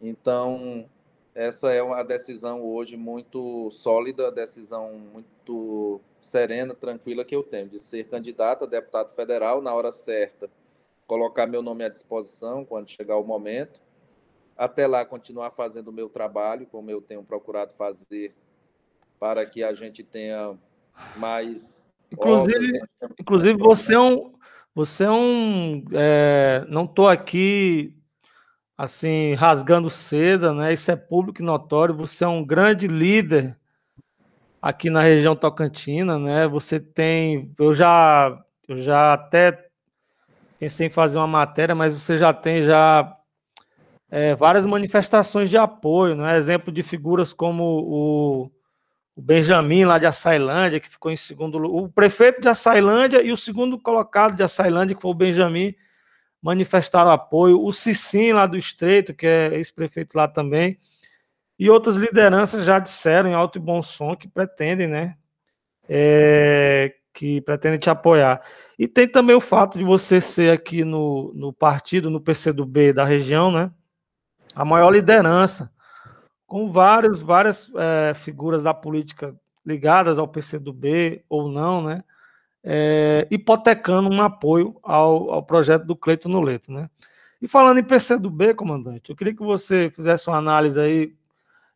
Então, 0.00 0.88
essa 1.34 1.72
é 1.72 1.82
uma 1.82 2.02
decisão 2.02 2.62
hoje 2.62 2.96
muito 2.96 3.70
sólida, 3.70 4.30
decisão 4.30 4.92
muito 4.92 6.00
serena, 6.20 6.74
tranquila 6.74 7.24
que 7.24 7.34
eu 7.34 7.42
tenho, 7.42 7.68
de 7.68 7.78
ser 7.78 8.04
candidato 8.04 8.64
a 8.64 8.66
deputado 8.66 9.10
federal 9.14 9.60
na 9.60 9.74
hora 9.74 9.90
certa, 9.90 10.48
colocar 11.06 11.46
meu 11.46 11.62
nome 11.62 11.84
à 11.84 11.88
disposição 11.88 12.64
quando 12.64 12.90
chegar 12.90 13.16
o 13.16 13.24
momento. 13.24 13.80
Até 14.56 14.86
lá, 14.86 15.04
continuar 15.04 15.50
fazendo 15.50 15.88
o 15.88 15.92
meu 15.92 16.08
trabalho, 16.08 16.66
como 16.66 16.90
eu 16.90 17.00
tenho 17.00 17.22
procurado 17.22 17.72
fazer 17.72 18.34
para 19.18 19.44
que 19.44 19.62
a 19.62 19.74
gente 19.74 20.02
tenha 20.02 20.54
mais. 21.16 21.86
Inclusive, 22.12 22.80
obras, 23.00 23.16
inclusive 23.20 23.58
você 23.58 23.94
é 23.94 24.00
um. 24.00 24.32
Você 24.74 25.04
é 25.04 25.10
um. 25.10 25.84
É, 25.92 26.64
não 26.68 26.84
estou 26.84 27.08
aqui 27.08 27.94
assim, 28.76 29.34
rasgando 29.34 29.90
seda, 29.90 30.54
né? 30.54 30.72
Isso 30.72 30.90
é 30.90 30.96
público 30.96 31.42
e 31.42 31.44
notório. 31.44 31.96
Você 31.96 32.22
é 32.24 32.28
um 32.28 32.44
grande 32.44 32.86
líder 32.86 33.56
aqui 34.62 34.88
na 34.88 35.02
região 35.02 35.34
Tocantina, 35.34 36.18
né? 36.18 36.46
Você 36.46 36.78
tem. 36.78 37.52
Eu 37.58 37.74
já, 37.74 38.40
eu 38.68 38.80
já 38.80 39.14
até 39.14 39.68
pensei 40.60 40.86
em 40.86 40.90
fazer 40.90 41.18
uma 41.18 41.26
matéria, 41.26 41.74
mas 41.74 41.94
você 41.94 42.16
já 42.16 42.32
tem 42.32 42.62
já 42.62 43.16
é, 44.10 44.34
várias 44.34 44.64
manifestações 44.64 45.50
de 45.50 45.56
apoio, 45.56 46.14
né? 46.14 46.36
Exemplo 46.36 46.72
de 46.72 46.82
figuras 46.82 47.32
como 47.32 47.64
o 47.64 48.50
o 49.18 49.20
Benjamin 49.20 49.84
lá 49.84 49.98
de 49.98 50.06
Açailândia, 50.06 50.78
que 50.78 50.88
ficou 50.88 51.10
em 51.10 51.16
segundo 51.16 51.58
lugar. 51.58 51.82
O 51.82 51.88
prefeito 51.88 52.40
de 52.40 52.48
Açailândia 52.48 53.20
e 53.20 53.32
o 53.32 53.36
segundo 53.36 53.76
colocado 53.76 54.36
de 54.36 54.44
Açailândia, 54.44 54.94
que 54.94 55.02
foi 55.02 55.10
o 55.10 55.14
Benjamin, 55.14 55.74
manifestaram 56.40 57.10
apoio. 57.10 57.60
O 57.60 57.72
Cicim 57.72 58.30
lá 58.30 58.46
do 58.46 58.56
Estreito, 58.56 59.12
que 59.12 59.26
é 59.26 59.56
ex-prefeito 59.56 60.16
lá 60.16 60.28
também. 60.28 60.78
E 61.58 61.68
outras 61.68 61.96
lideranças 61.96 62.64
já 62.64 62.78
disseram 62.78 63.30
em 63.30 63.34
alto 63.34 63.58
e 63.58 63.60
bom 63.60 63.82
som 63.82 64.14
que 64.14 64.28
pretendem, 64.28 64.86
né? 64.86 65.16
É, 65.88 66.94
que 67.12 67.40
pretendem 67.40 67.80
te 67.80 67.90
apoiar. 67.90 68.40
E 68.78 68.86
tem 68.86 69.08
também 69.08 69.34
o 69.34 69.40
fato 69.40 69.78
de 69.78 69.84
você 69.84 70.20
ser 70.20 70.52
aqui 70.52 70.84
no, 70.84 71.32
no 71.34 71.52
partido, 71.52 72.08
no 72.08 72.20
PCdoB 72.20 72.92
da 72.92 73.04
região, 73.04 73.50
né? 73.50 73.68
A 74.54 74.64
maior 74.64 74.90
liderança 74.90 75.72
com 76.48 76.72
vários, 76.72 77.20
várias 77.20 77.70
é, 77.76 78.14
figuras 78.14 78.62
da 78.62 78.72
política 78.72 79.36
ligadas 79.64 80.18
ao 80.18 80.26
PCdoB 80.26 81.22
ou 81.28 81.48
não, 81.48 81.82
né? 81.82 82.02
É, 82.64 83.28
hipotecando 83.30 84.10
um 84.10 84.22
apoio 84.22 84.76
ao, 84.82 85.30
ao 85.30 85.42
projeto 85.42 85.84
do 85.84 85.94
Cleiton 85.94 86.30
Noleto, 86.30 86.72
né? 86.72 86.88
E 87.40 87.46
falando 87.46 87.78
em 87.78 87.84
PCdoB, 87.84 88.54
comandante, 88.54 89.10
eu 89.10 89.16
queria 89.16 89.34
que 89.34 89.42
você 89.42 89.90
fizesse 89.90 90.28
uma 90.28 90.38
análise 90.38 90.80
aí, 90.80 91.14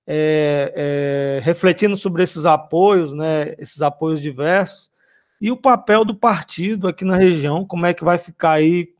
é, 0.06 0.72
é, 0.74 1.40
refletindo 1.44 1.96
sobre 1.96 2.22
esses 2.22 2.46
apoios, 2.46 3.12
né? 3.12 3.54
Esses 3.58 3.82
apoios 3.82 4.22
diversos 4.22 4.90
e 5.38 5.50
o 5.50 5.56
papel 5.56 6.04
do 6.04 6.14
partido 6.14 6.88
aqui 6.88 7.04
na 7.04 7.16
região, 7.16 7.66
como 7.66 7.84
é 7.84 7.92
que 7.92 8.04
vai 8.04 8.16
ficar 8.16 8.52
aí 8.52 8.94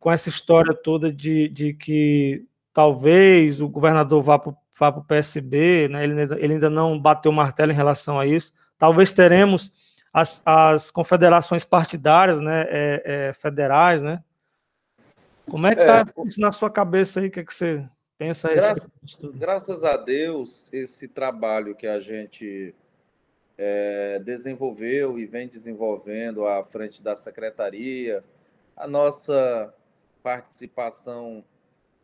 com 0.00 0.10
essa 0.10 0.28
história 0.28 0.74
toda 0.74 1.12
de, 1.12 1.48
de 1.48 1.72
que 1.72 2.44
talvez 2.72 3.60
o 3.60 3.68
governador 3.68 4.22
vá 4.22 4.38
para 4.38 4.54
vá 4.78 4.92
para 4.92 5.00
o 5.00 5.04
PSB, 5.04 5.88
né? 5.88 6.04
ele, 6.04 6.20
ele 6.38 6.54
ainda 6.54 6.70
não 6.70 6.98
bateu 6.98 7.32
o 7.32 7.34
martelo 7.34 7.72
em 7.72 7.74
relação 7.74 8.18
a 8.18 8.26
isso. 8.26 8.52
Talvez 8.78 9.12
teremos 9.12 9.72
as, 10.12 10.40
as 10.46 10.90
confederações 10.90 11.64
partidárias, 11.64 12.40
né, 12.40 12.66
é, 12.68 13.02
é, 13.04 13.32
federais, 13.32 14.02
né, 14.02 14.22
Como 15.50 15.66
é 15.66 15.74
que 15.74 15.80
está 15.80 16.00
é, 16.00 16.28
isso 16.28 16.40
na 16.40 16.52
sua 16.52 16.70
cabeça 16.70 17.20
aí? 17.20 17.26
O 17.26 17.30
que, 17.30 17.40
é 17.40 17.44
que 17.44 17.54
você 17.54 17.84
pensa 18.16 18.52
graças, 18.54 18.88
graças 19.34 19.84
a 19.84 19.96
Deus, 19.96 20.72
esse 20.72 21.08
trabalho 21.08 21.74
que 21.74 21.86
a 21.86 22.00
gente 22.00 22.74
é, 23.56 24.20
desenvolveu 24.24 25.18
e 25.18 25.26
vem 25.26 25.48
desenvolvendo 25.48 26.46
à 26.46 26.62
frente 26.62 27.02
da 27.02 27.16
secretaria, 27.16 28.24
a 28.76 28.86
nossa 28.86 29.74
participação 30.22 31.44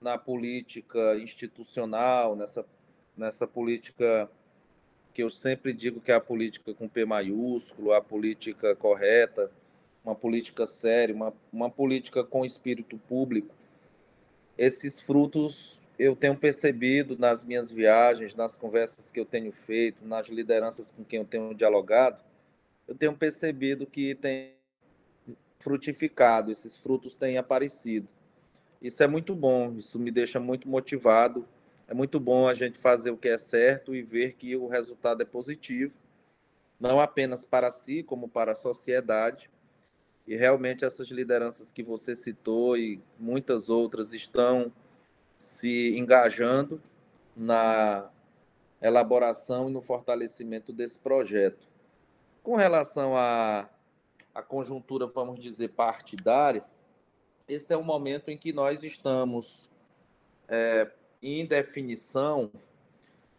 na 0.05 0.19
política 0.19 1.17
institucional, 1.17 2.37
nessa, 2.37 2.63
nessa 3.17 3.47
política 3.47 4.31
que 5.15 5.23
eu 5.23 5.31
sempre 5.31 5.73
digo 5.73 5.99
que 5.99 6.13
é 6.13 6.15
a 6.15 6.21
política 6.21 6.75
com 6.75 6.87
P 6.87 7.07
maiúsculo, 7.07 7.91
a 7.91 8.03
política 8.03 8.77
correta, 8.77 9.51
uma 10.05 10.15
política 10.15 10.67
séria, 10.67 11.15
uma, 11.15 11.33
uma 11.51 11.71
política 11.71 12.23
com 12.23 12.45
espírito 12.45 12.99
público. 13.09 13.55
Esses 14.59 15.01
frutos 15.01 15.81
eu 15.99 16.15
tenho 16.15 16.37
percebido 16.37 17.17
nas 17.19 17.43
minhas 17.43 17.71
viagens, 17.71 18.35
nas 18.35 18.59
conversas 18.59 19.11
que 19.11 19.19
eu 19.19 19.25
tenho 19.25 19.53
feito, 19.53 20.05
nas 20.07 20.29
lideranças 20.29 20.93
com 20.93 21.03
quem 21.03 21.21
eu 21.21 21.25
tenho 21.25 21.55
dialogado, 21.55 22.23
eu 22.87 22.95
tenho 22.95 23.17
percebido 23.17 23.87
que 23.87 24.15
tem 24.17 24.53
frutificado, 25.61 26.51
esses 26.51 26.77
frutos 26.77 27.15
têm 27.15 27.39
aparecido. 27.39 28.07
Isso 28.85 29.03
é 29.03 29.07
muito 29.07 29.35
bom, 29.35 29.75
isso 29.79 29.99
me 29.99 30.11
deixa 30.11 30.39
muito 30.39 30.69
motivado. 30.69 31.49
É 31.89 31.95
muito 31.95 32.21
bom 32.21 32.47
a 32.47 32.53
gente 32.53 32.79
fazer 32.79 33.11
o 33.11 33.17
que 33.17 33.29
é 33.29 33.39
certo 33.39 33.95
e 33.95 34.03
ver 34.03 34.35
que 34.35 34.55
o 34.57 34.67
resultado 34.67 35.23
é 35.23 35.25
positivo, 35.25 35.99
não 36.79 37.01
apenas 37.01 37.47
para 37.47 37.71
si, 37.71 38.03
como 38.03 38.29
para 38.29 38.53
a 38.53 38.55
sociedade. 38.55 39.51
E 40.27 40.37
realmente 40.37 40.85
essas 40.85 41.09
lideranças 41.09 41.73
que 41.73 41.83
você 41.83 42.15
citou 42.15 42.77
e 42.77 43.01
muitas 43.19 43.71
outras 43.71 44.13
estão 44.13 44.71
se 45.39 45.97
engajando 45.97 46.79
na 47.35 48.11
elaboração 48.83 49.71
e 49.71 49.73
no 49.73 49.81
fortalecimento 49.81 50.75
desse 50.75 50.99
projeto. 50.99 51.67
Com 52.43 52.55
relação 52.55 53.17
à, 53.17 53.67
à 54.35 54.43
conjuntura, 54.43 55.07
vamos 55.07 55.41
dizer, 55.41 55.71
partidária, 55.71 56.63
esse 57.49 57.73
é 57.73 57.77
o 57.77 57.85
momento 57.85 58.31
em 58.31 58.39
que 58.39 58.53
nós 58.53 58.83
estamos 58.83 59.71
é, 60.49 60.91
em 61.23 61.45
definição, 61.45 62.51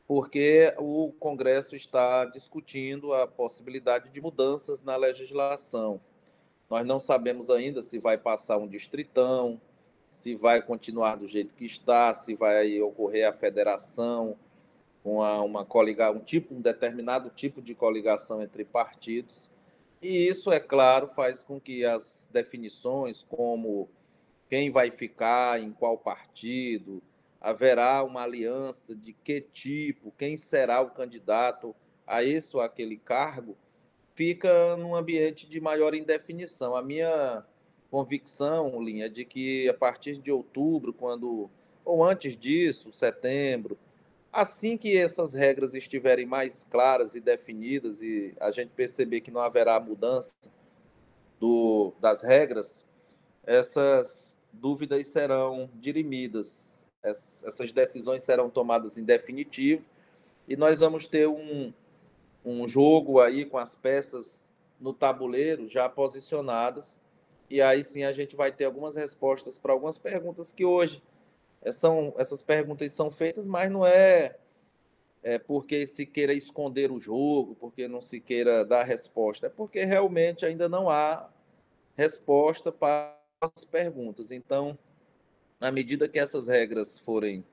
porque 0.08 0.74
o 0.78 1.12
Congresso 1.20 1.76
está 1.76 2.26
discutindo 2.26 3.14
a 3.14 3.26
possibilidade 3.26 4.10
de 4.10 4.22
mudanças 4.22 4.84
na 4.84 4.96
legislação. 4.96 6.00
Nós 6.70 6.86
não 6.86 7.00
sabemos 7.00 7.50
ainda 7.50 7.82
se 7.82 7.98
vai 7.98 8.18
passar 8.18 8.58
um 8.58 8.68
distritão, 8.68 9.60
se 10.10 10.36
vai 10.36 10.62
continuar 10.62 11.16
do 11.16 11.28
jeito 11.28 11.56
que 11.56 11.66
está, 11.66 12.14
se 12.14 12.36
vai 12.36 12.80
ocorrer 12.82 13.28
a 13.28 13.34
federação, 13.34 14.38
uma, 15.04 15.42
uma 15.42 15.66
coligação, 15.66 16.18
um 16.18 16.24
tipo, 16.24 16.56
um 16.56 16.62
determinado 16.62 17.30
tipo 17.30 17.62
de 17.62 17.76
coligação 17.76 18.42
entre 18.42 18.64
partidos. 18.64 19.50
E 20.08 20.28
isso, 20.28 20.52
é 20.52 20.60
claro, 20.60 21.08
faz 21.08 21.44
com 21.44 21.60
que 21.60 21.84
as 21.84 22.30
definições, 22.32 23.24
como 23.24 23.90
quem 24.48 24.70
vai 24.70 24.92
ficar 24.92 25.60
em 25.60 25.72
qual 25.72 25.98
partido, 25.98 27.02
haverá 27.42 28.04
uma 28.04 28.22
aliança 28.22 28.96
de 28.96 29.14
que 29.14 29.42
tipo, 29.42 30.14
quem 30.16 30.38
será 30.38 30.80
o 30.80 30.92
candidato 30.92 31.76
a 32.06 32.24
esse 32.24 32.56
ou 32.56 32.62
aquele 32.62 32.98
cargo, 32.98 33.58
fica 34.14 34.78
num 34.78 34.96
ambiente 34.96 35.50
de 35.50 35.60
maior 35.60 35.96
indefinição. 35.96 36.76
A 36.76 36.84
minha 36.84 37.44
convicção, 37.90 38.80
Linha, 38.84 39.10
de 39.10 39.26
que 39.26 39.68
a 39.68 39.74
partir 39.74 40.18
de 40.18 40.32
outubro, 40.32 40.94
quando 40.94 41.50
ou 41.84 42.04
antes 42.04 42.38
disso, 42.38 42.92
setembro, 42.92 43.76
assim 44.36 44.76
que 44.76 44.98
essas 44.98 45.34
regras 45.34 45.74
estiverem 45.74 46.26
mais 46.26 46.66
claras 46.70 47.16
e 47.16 47.22
definidas 47.22 48.02
e 48.02 48.36
a 48.38 48.52
gente 48.52 48.70
perceber 48.76 49.22
que 49.22 49.32
não 49.32 49.40
haverá 49.40 49.80
mudança 49.80 50.34
do, 51.40 51.94
das 52.02 52.22
regras, 52.22 52.86
essas 53.46 54.38
dúvidas 54.52 55.08
serão 55.08 55.70
dirimidas, 55.76 56.86
essas 57.02 57.72
decisões 57.72 58.24
serão 58.24 58.50
tomadas 58.50 58.98
em 58.98 59.06
definitivo 59.06 59.86
e 60.50 60.58
nós 60.58 60.82
vamos 60.82 61.08
ter 61.08 61.30
um, 61.30 61.72
um 62.44 62.68
jogo 62.68 63.22
aí 63.22 63.46
com 63.46 63.58
as 63.58 63.74
peças 63.74 64.52
no 64.82 64.92
tabuleiro 64.92 65.70
já 65.70 65.88
posicionadas 65.88 67.02
e 67.50 67.62
aí 67.62 67.86
sim 67.86 68.04
a 68.04 68.12
gente 68.12 68.36
vai 68.36 68.52
ter 68.52 68.66
algumas 68.66 68.98
respostas 68.98 69.58
para 69.58 69.72
algumas 69.72 69.98
perguntas 69.98 70.52
que 70.52 70.66
hoje 70.66 71.02
são 71.72 72.14
essas 72.18 72.42
perguntas 72.42 72.92
são 72.92 73.10
feitas, 73.10 73.48
mas 73.48 73.72
não 73.72 73.86
é, 73.86 74.38
é 75.24 75.40
porque 75.40 75.86
se 75.86 76.06
queira 76.06 76.34
esconder 76.34 76.92
o 76.92 77.00
jogo, 77.00 77.56
porque 77.56 77.88
não 77.88 78.02
se 78.02 78.20
queira 78.20 78.64
dar 78.64 78.84
resposta, 78.84 79.48
é 79.48 79.50
porque 79.50 79.84
realmente 79.84 80.46
ainda 80.46 80.70
não 80.70 80.90
há 80.90 81.30
resposta 81.96 82.72
para 82.72 83.18
as 83.42 83.66
perguntas. 83.66 84.32
Então, 84.32 84.78
à 85.60 85.72
medida 85.72 86.08
que 86.08 86.20
essas 86.20 86.48
regras 86.48 86.98
forem 87.00 87.44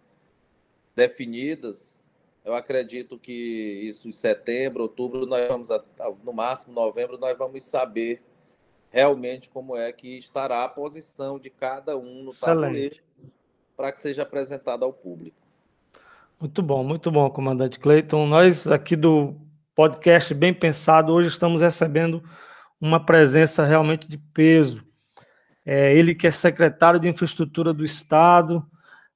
definidas, 0.94 2.08
eu 2.44 2.54
acredito 2.54 3.18
que 3.18 3.32
isso 3.32 4.08
em 4.08 4.12
setembro, 4.12 4.82
outubro, 4.82 5.26
nós 5.26 5.48
vamos, 5.48 5.68
no 6.24 6.32
máximo 6.32 6.74
novembro, 6.74 7.16
nós 7.16 7.38
vamos 7.38 7.64
saber 7.64 8.22
realmente 8.90 9.48
como 9.48 9.76
é 9.76 9.90
que 9.92 10.18
estará 10.18 10.64
a 10.64 10.68
posição 10.68 11.38
de 11.38 11.48
cada 11.48 11.96
um 11.96 12.24
no 12.24 12.34
tabuleiro 12.34 13.02
para 13.76 13.92
que 13.92 14.00
seja 14.00 14.22
apresentado 14.22 14.84
ao 14.84 14.92
público. 14.92 15.36
Muito 16.40 16.62
bom, 16.62 16.82
muito 16.82 17.10
bom, 17.10 17.30
comandante 17.30 17.78
Cleiton. 17.78 18.26
Nós 18.26 18.66
aqui 18.66 18.96
do 18.96 19.36
podcast 19.74 20.34
Bem 20.34 20.52
Pensado, 20.52 21.12
hoje 21.12 21.28
estamos 21.28 21.60
recebendo 21.62 22.22
uma 22.80 23.04
presença 23.04 23.64
realmente 23.64 24.08
de 24.08 24.18
peso. 24.18 24.84
É, 25.64 25.94
ele 25.94 26.14
que 26.14 26.26
é 26.26 26.30
secretário 26.30 26.98
de 26.98 27.08
Infraestrutura 27.08 27.72
do 27.72 27.84
Estado, 27.84 28.66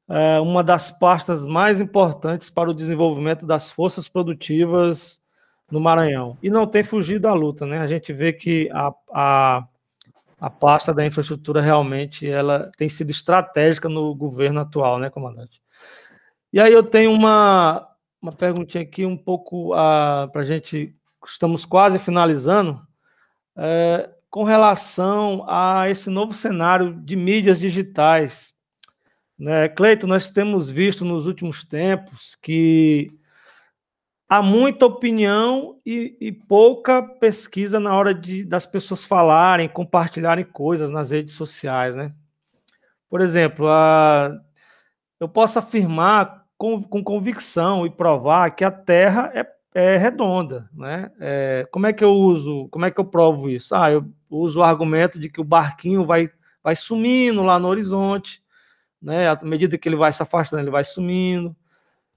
é 0.08 0.38
uma 0.38 0.62
das 0.62 0.90
pastas 0.90 1.44
mais 1.44 1.80
importantes 1.80 2.48
para 2.48 2.70
o 2.70 2.74
desenvolvimento 2.74 3.44
das 3.44 3.72
forças 3.72 4.06
produtivas 4.06 5.20
no 5.68 5.80
Maranhão. 5.80 6.38
E 6.40 6.48
não 6.48 6.66
tem 6.66 6.84
fugido 6.84 7.20
da 7.22 7.34
luta, 7.34 7.66
né? 7.66 7.80
A 7.80 7.88
gente 7.88 8.12
vê 8.12 8.32
que 8.32 8.70
a, 8.72 8.94
a, 9.12 9.66
a 10.38 10.50
pasta 10.50 10.92
da 10.92 11.04
infraestrutura 11.04 11.60
realmente 11.60 12.28
ela 12.28 12.70
tem 12.76 12.88
sido 12.88 13.10
estratégica 13.10 13.88
no 13.88 14.14
governo 14.14 14.60
atual, 14.60 14.98
né, 14.98 15.08
comandante? 15.08 15.62
E 16.52 16.60
aí 16.60 16.72
eu 16.72 16.82
tenho 16.82 17.12
uma, 17.12 17.88
uma 18.20 18.32
perguntinha 18.32 18.82
aqui 18.82 19.04
um 19.04 19.16
pouco 19.16 19.72
ah, 19.74 20.28
para 20.32 20.42
a 20.42 20.44
gente, 20.44 20.94
estamos 21.26 21.64
quase 21.64 21.98
finalizando, 21.98 22.80
é, 23.56 24.10
com 24.30 24.44
relação 24.44 25.44
a 25.48 25.88
esse 25.88 26.10
novo 26.10 26.34
cenário 26.34 26.94
de 27.02 27.16
mídias 27.16 27.58
digitais. 27.58 28.52
Né? 29.38 29.68
Cleito, 29.68 30.06
nós 30.06 30.30
temos 30.30 30.68
visto 30.68 31.04
nos 31.04 31.26
últimos 31.26 31.64
tempos 31.64 32.34
que 32.34 33.10
há 34.28 34.42
muita 34.42 34.86
opinião 34.86 35.80
e, 35.84 36.16
e, 36.20 36.32
pouca 36.32 37.02
pesquisa 37.02 37.78
na 37.78 37.94
hora 37.94 38.12
de, 38.12 38.44
das 38.44 38.66
pessoas 38.66 39.04
falarem, 39.04 39.68
compartilharem 39.68 40.44
coisas 40.44 40.90
nas 40.90 41.10
redes 41.10 41.34
sociais, 41.34 41.94
né? 41.94 42.12
Por 43.08 43.20
exemplo, 43.20 43.68
a, 43.68 44.36
eu 45.20 45.28
posso 45.28 45.58
afirmar 45.58 46.44
com, 46.58 46.82
com, 46.82 47.02
convicção 47.04 47.86
e 47.86 47.90
provar 47.90 48.50
que 48.50 48.64
a 48.64 48.70
Terra 48.70 49.30
é, 49.34 49.46
é 49.74 49.96
redonda, 49.96 50.68
né? 50.72 51.10
É, 51.20 51.68
como 51.70 51.86
é 51.86 51.92
que 51.92 52.04
eu 52.04 52.12
uso, 52.12 52.68
como 52.70 52.84
é 52.84 52.90
que 52.90 53.00
eu 53.00 53.04
provo 53.04 53.48
isso? 53.48 53.74
Ah, 53.74 53.90
eu 53.92 54.04
uso 54.28 54.60
o 54.60 54.64
argumento 54.64 55.18
de 55.18 55.28
que 55.30 55.40
o 55.40 55.44
barquinho 55.44 56.04
vai, 56.04 56.30
vai 56.62 56.74
sumindo 56.74 57.42
lá 57.42 57.58
no 57.58 57.68
horizonte, 57.68 58.42
né? 59.00 59.28
À 59.28 59.38
medida 59.42 59.78
que 59.78 59.88
ele 59.88 59.96
vai 59.96 60.12
se 60.12 60.22
afastando, 60.22 60.62
ele 60.62 60.70
vai 60.70 60.84
sumindo 60.84 61.56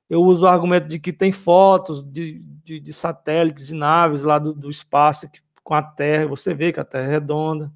eu 0.09 0.23
uso 0.23 0.45
o 0.45 0.47
argumento 0.47 0.87
de 0.87 0.99
que 0.99 1.13
tem 1.13 1.31
fotos 1.31 2.03
de, 2.03 2.39
de, 2.63 2.79
de 2.79 2.93
satélites, 2.93 3.67
de 3.67 3.75
naves 3.75 4.23
lá 4.23 4.39
do, 4.39 4.53
do 4.53 4.69
espaço 4.69 5.29
que, 5.31 5.39
com 5.63 5.75
a 5.75 5.83
Terra, 5.83 6.25
você 6.25 6.53
vê 6.53 6.73
que 6.73 6.79
a 6.79 6.85
Terra 6.85 7.05
é 7.05 7.11
redonda. 7.11 7.71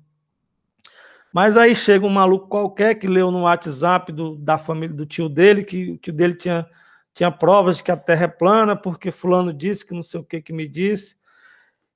Mas 1.31 1.57
aí 1.57 1.75
chega 1.75 2.05
um 2.05 2.09
maluco 2.09 2.47
qualquer 2.47 2.95
que 2.95 3.07
leu 3.07 3.31
no 3.31 3.43
WhatsApp 3.43 4.11
do, 4.11 4.35
da 4.35 4.57
família 4.57 4.95
do 4.95 5.05
tio 5.05 5.29
dele, 5.29 5.63
que 5.63 5.91
o 5.91 5.97
tio 5.97 6.13
dele 6.13 6.33
tinha, 6.35 6.65
tinha 7.13 7.31
provas 7.31 7.77
de 7.77 7.83
que 7.83 7.91
a 7.91 7.97
Terra 7.97 8.25
é 8.25 8.27
plana, 8.27 8.75
porque 8.75 9.11
fulano 9.11 9.53
disse 9.53 9.85
que 9.85 9.93
não 9.93 10.03
sei 10.03 10.19
o 10.19 10.23
que 10.23 10.41
que 10.41 10.53
me 10.53 10.67
disse. 10.67 11.15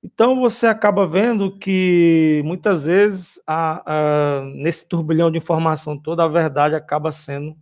Então 0.04 0.40
você 0.40 0.68
acaba 0.68 1.08
vendo 1.08 1.58
que 1.58 2.42
muitas 2.46 2.86
vezes 2.86 3.42
a, 3.46 3.84
a, 3.86 4.42
nesse 4.42 4.88
turbilhão 4.88 5.30
de 5.32 5.38
informação 5.38 5.98
toda 5.98 6.24
a 6.24 6.28
verdade 6.28 6.76
acaba 6.76 7.12
sendo 7.12 7.58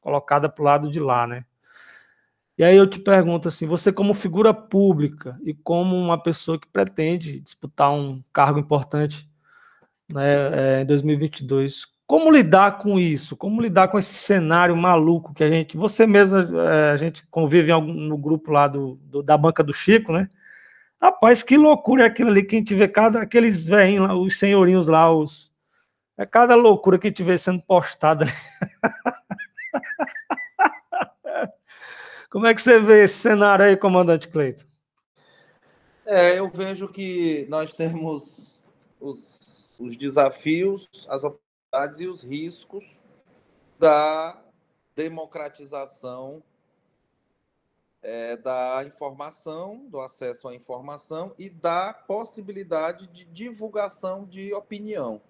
colocada 0.00 0.48
para 0.48 0.62
o 0.62 0.64
lado 0.64 0.90
de 0.90 1.00
lá, 1.00 1.26
né? 1.26 1.44
E 2.58 2.64
aí 2.64 2.76
eu 2.76 2.86
te 2.86 2.98
pergunto 2.98 3.48
assim, 3.48 3.66
você 3.66 3.92
como 3.92 4.14
figura 4.14 4.54
pública 4.54 5.38
e 5.44 5.52
como 5.52 5.94
uma 5.94 6.20
pessoa 6.20 6.58
que 6.58 6.66
pretende 6.66 7.38
disputar 7.40 7.92
um 7.92 8.22
cargo 8.32 8.58
importante 8.58 9.28
né, 10.10 10.78
é, 10.78 10.82
em 10.82 10.86
2022, 10.86 11.86
como 12.06 12.30
lidar 12.30 12.78
com 12.78 12.98
isso? 12.98 13.36
Como 13.36 13.60
lidar 13.60 13.88
com 13.88 13.98
esse 13.98 14.14
cenário 14.14 14.76
maluco 14.76 15.34
que 15.34 15.42
a 15.42 15.50
gente, 15.50 15.76
você 15.76 16.06
mesmo, 16.06 16.38
é, 16.38 16.92
a 16.92 16.96
gente 16.96 17.26
convive 17.30 17.72
algum, 17.72 17.92
no 17.92 18.16
grupo 18.16 18.52
lá 18.52 18.68
do, 18.68 18.94
do, 19.02 19.22
da 19.22 19.36
banca 19.36 19.62
do 19.62 19.72
Chico, 19.72 20.12
né? 20.12 20.30
Rapaz, 21.00 21.42
que 21.42 21.56
loucura 21.56 22.04
é 22.04 22.06
aquilo 22.06 22.30
ali 22.30 22.42
que 22.42 22.56
a 22.56 22.58
gente 22.58 22.74
vê 22.74 22.88
cada 22.88 23.20
aqueles 23.20 23.66
velhinhos 23.66 24.06
lá, 24.08 24.14
os 24.14 24.38
senhorinhos 24.38 24.86
lá, 24.86 25.12
os 25.12 25.52
é 26.18 26.24
cada 26.24 26.54
loucura 26.54 26.98
que 26.98 27.08
a 27.08 27.10
gente 27.10 27.22
vê 27.22 27.36
sendo 27.36 27.60
postada. 27.62 28.24
Como 32.36 32.46
é 32.46 32.54
que 32.54 32.60
você 32.60 32.78
vê 32.78 33.04
esse 33.04 33.16
cenário 33.16 33.64
aí, 33.64 33.78
comandante 33.78 34.28
Cleiton? 34.28 34.66
É, 36.04 36.38
eu 36.38 36.50
vejo 36.50 36.86
que 36.86 37.46
nós 37.48 37.72
temos 37.72 38.60
os, 39.00 39.80
os 39.80 39.96
desafios, 39.96 40.86
as 41.08 41.24
oportunidades 41.24 41.98
e 42.00 42.06
os 42.06 42.22
riscos 42.22 43.02
da 43.78 44.38
democratização 44.94 46.42
é, 48.02 48.36
da 48.36 48.84
informação, 48.86 49.86
do 49.88 49.98
acesso 49.98 50.46
à 50.46 50.54
informação 50.54 51.32
e 51.38 51.48
da 51.48 51.94
possibilidade 51.94 53.06
de 53.06 53.24
divulgação 53.24 54.26
de 54.26 54.52
opinião. 54.52 55.22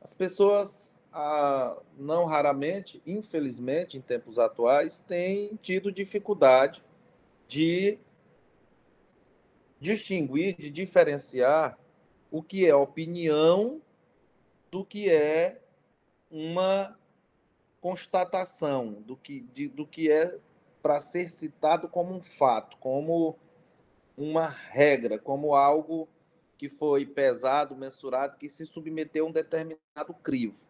As 0.00 0.14
pessoas, 0.14 0.99
ah, 1.12 1.76
não 1.96 2.24
raramente, 2.24 3.02
infelizmente, 3.06 3.96
em 3.96 4.00
tempos 4.00 4.38
atuais, 4.38 5.02
têm 5.02 5.56
tido 5.62 5.90
dificuldade 5.90 6.82
de 7.48 7.98
distinguir, 9.80 10.56
de 10.56 10.70
diferenciar 10.70 11.78
o 12.30 12.42
que 12.42 12.66
é 12.66 12.74
opinião 12.74 13.80
do 14.70 14.84
que 14.84 15.10
é 15.10 15.60
uma 16.30 16.96
constatação, 17.80 18.92
do 18.92 19.16
que, 19.16 19.40
de, 19.52 19.68
do 19.68 19.86
que 19.86 20.10
é 20.10 20.38
para 20.80 21.00
ser 21.00 21.28
citado 21.28 21.88
como 21.88 22.14
um 22.14 22.22
fato, 22.22 22.76
como 22.76 23.36
uma 24.16 24.46
regra, 24.46 25.18
como 25.18 25.54
algo 25.54 26.08
que 26.56 26.68
foi 26.68 27.06
pesado, 27.06 27.74
mensurado, 27.74 28.36
que 28.36 28.48
se 28.48 28.66
submeteu 28.66 29.26
a 29.26 29.28
um 29.28 29.32
determinado 29.32 30.14
crivo. 30.22 30.69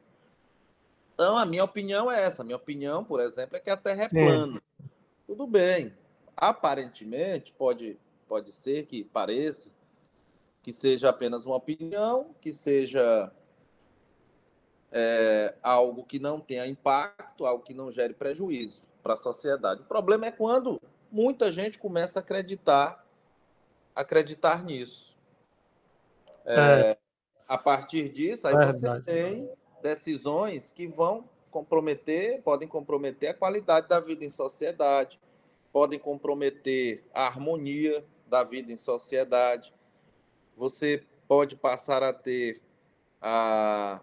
Então, 1.20 1.37
a 1.37 1.44
minha 1.44 1.62
opinião 1.62 2.11
é 2.11 2.22
essa. 2.22 2.40
A 2.40 2.44
minha 2.46 2.56
opinião, 2.56 3.04
por 3.04 3.20
exemplo, 3.20 3.54
é 3.54 3.61
que 3.61 3.68
a 3.68 3.76
Terra 3.76 4.04
é 4.04 4.09
plana. 4.09 4.62
Tudo 5.26 5.46
bem. 5.46 5.94
Aparentemente, 6.35 7.52
pode, 7.52 7.98
pode 8.26 8.50
ser 8.50 8.87
que 8.87 9.04
pareça 9.04 9.70
que 10.62 10.72
seja 10.72 11.11
apenas 11.11 11.44
uma 11.44 11.56
opinião, 11.56 12.35
que 12.40 12.50
seja 12.50 13.30
é, 14.90 15.54
algo 15.62 16.04
que 16.04 16.18
não 16.18 16.40
tenha 16.40 16.66
impacto, 16.66 17.44
algo 17.44 17.62
que 17.64 17.74
não 17.74 17.92
gere 17.92 18.14
prejuízo 18.14 18.87
para 19.02 19.12
a 19.12 19.16
sociedade. 19.16 19.83
O 19.83 19.85
problema 19.85 20.24
é 20.24 20.33
quando 20.33 20.80
muita 21.12 21.52
gente 21.52 21.78
começa 21.78 22.18
a 22.18 22.22
acreditar, 22.22 23.06
acreditar 23.94 24.64
nisso. 24.64 25.14
É, 26.46 26.54
é. 26.54 26.98
A 27.46 27.59
partir 27.59 28.09
disso, 28.09 28.48
aí 28.48 28.54
você 28.54 29.02
tem 29.02 29.50
decisões 29.81 30.73
que 30.73 30.87
vão 30.87 31.29
comprometer, 31.51 32.43
podem 32.43 32.69
comprometer 32.69 33.31
a 33.31 33.35
qualidade 33.35 33.88
da 33.88 33.99
vida 33.99 34.25
em 34.25 34.31
sociedade, 34.31 35.19
podem 35.73 35.99
comprometer 35.99 37.05
a 37.12 37.27
harmonia 37.27 38.05
da 38.27 38.45
vida 38.45 38.73
em 38.73 38.77
sociedade. 38.77 39.73
Você 40.57 41.05
pode 41.27 41.57
passar 41.57 42.03
a 42.03 42.12
ter 42.12 42.61
a, 43.21 44.01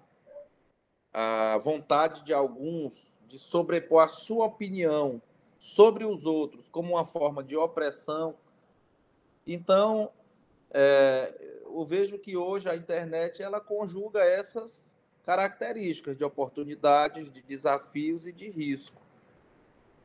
a 1.13 1.58
vontade 1.58 2.24
de 2.24 2.34
alguns 2.34 3.16
de 3.28 3.38
sobrepor 3.38 4.04
a 4.04 4.08
sua 4.08 4.46
opinião 4.46 5.22
sobre 5.60 6.06
os 6.06 6.26
outros 6.26 6.70
como 6.70 6.94
uma 6.94 7.06
forma 7.06 7.44
de 7.44 7.58
opressão. 7.58 8.36
Então, 9.46 10.12
é, 10.72 11.62
eu 11.66 11.84
vejo 11.86 12.18
que 12.18 12.38
hoje 12.38 12.70
a 12.70 12.76
internet 12.76 13.42
ela 13.42 13.60
conjuga 13.60 14.24
essas 14.24 14.96
características 15.28 16.18
de 16.18 16.24
oportunidades, 16.24 17.30
de 17.30 17.42
desafios 17.42 18.26
e 18.26 18.32
de 18.32 18.50
risco. 18.50 19.02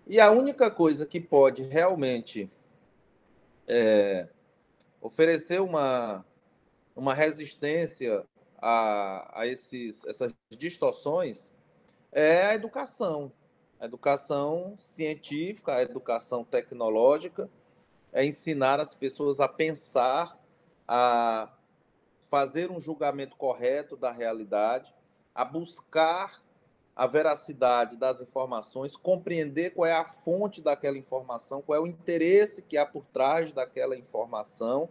E 0.04 0.18
a 0.18 0.32
única 0.32 0.68
coisa 0.68 1.06
que 1.06 1.20
pode 1.20 1.62
realmente 1.62 2.50
é, 3.68 4.26
oferecer 5.00 5.60
uma, 5.60 6.24
uma 6.96 7.14
resistência 7.14 8.24
a, 8.60 9.42
a 9.42 9.46
esses, 9.46 10.04
essas 10.06 10.34
distorções 10.58 11.54
é 12.10 12.46
a 12.46 12.54
educação. 12.56 13.30
A 13.78 13.84
educação 13.84 14.74
científica, 14.76 15.76
a 15.76 15.82
educação 15.82 16.42
tecnológica, 16.42 17.48
é 18.12 18.24
ensinar 18.24 18.80
as 18.80 18.92
pessoas 18.92 19.38
a 19.38 19.46
pensar, 19.46 20.36
a 20.88 21.48
fazer 22.28 22.72
um 22.72 22.80
julgamento 22.80 23.36
correto 23.36 23.96
da 23.96 24.10
realidade, 24.10 24.92
a 25.34 25.44
buscar 25.44 26.42
a 26.94 27.06
veracidade 27.06 27.96
das 27.96 28.20
informações, 28.20 28.96
compreender 28.96 29.70
qual 29.70 29.86
é 29.86 29.92
a 29.92 30.04
fonte 30.04 30.60
daquela 30.60 30.98
informação, 30.98 31.62
qual 31.62 31.78
é 31.78 31.80
o 31.80 31.86
interesse 31.86 32.62
que 32.62 32.76
há 32.76 32.84
por 32.84 33.04
trás 33.06 33.50
daquela 33.50 33.96
informação, 33.96 34.88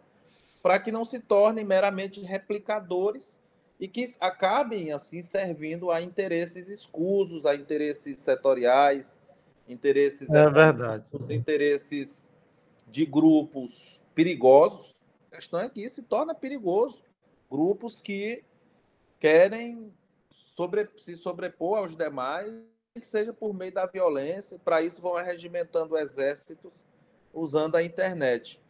para 0.63 0.79
que 0.79 0.91
não 0.91 1.05
se 1.05 1.19
tornem 1.19 1.63
meramente 1.63 2.21
replicadores 2.21 3.39
e 3.79 3.87
que 3.87 4.13
acabem 4.19 4.91
assim 4.91 5.21
servindo 5.21 5.91
a 5.91 6.01
interesses 6.01 6.69
escusos, 6.69 7.45
a 7.45 7.55
interesses 7.55 8.19
setoriais, 8.19 9.21
interesses 9.67 10.29
é 10.31 10.49
verdade. 10.49 11.05
interesses 11.29 12.35
de 12.87 13.05
grupos 13.05 14.01
perigosos. 14.13 14.93
A 15.31 15.35
questão 15.35 15.59
é 15.59 15.69
que 15.69 15.83
isso 15.83 15.95
se 15.95 16.03
torna 16.03 16.35
perigoso. 16.35 17.03
Grupos 17.49 18.01
que 18.01 18.43
querem 19.19 19.91
sobre, 20.55 20.89
se 20.99 21.15
sobrepor 21.15 21.79
aos 21.79 21.95
demais, 21.95 22.51
que 22.93 23.05
seja 23.05 23.33
por 23.33 23.53
meio 23.53 23.73
da 23.73 23.85
violência. 23.85 24.59
Para 24.59 24.81
isso, 24.81 25.01
vão 25.01 25.15
regimentando 25.15 25.97
exércitos 25.97 26.85
usando 27.33 27.75
a 27.75 27.83
internet. 27.83 28.61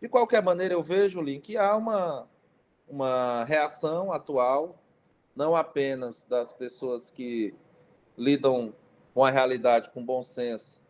De 0.00 0.08
qualquer 0.08 0.42
maneira, 0.42 0.74
eu 0.74 0.82
vejo, 0.82 1.20
Link, 1.20 1.42
que 1.42 1.56
há 1.56 1.76
uma, 1.76 2.28
uma 2.88 3.44
reação 3.44 4.12
atual, 4.12 4.78
não 5.36 5.54
apenas 5.54 6.22
das 6.24 6.50
pessoas 6.50 7.10
que 7.10 7.54
lidam 8.16 8.74
com 9.14 9.24
a 9.24 9.30
realidade 9.30 9.90
com 9.90 10.04
bom 10.04 10.22
senso, 10.22 10.82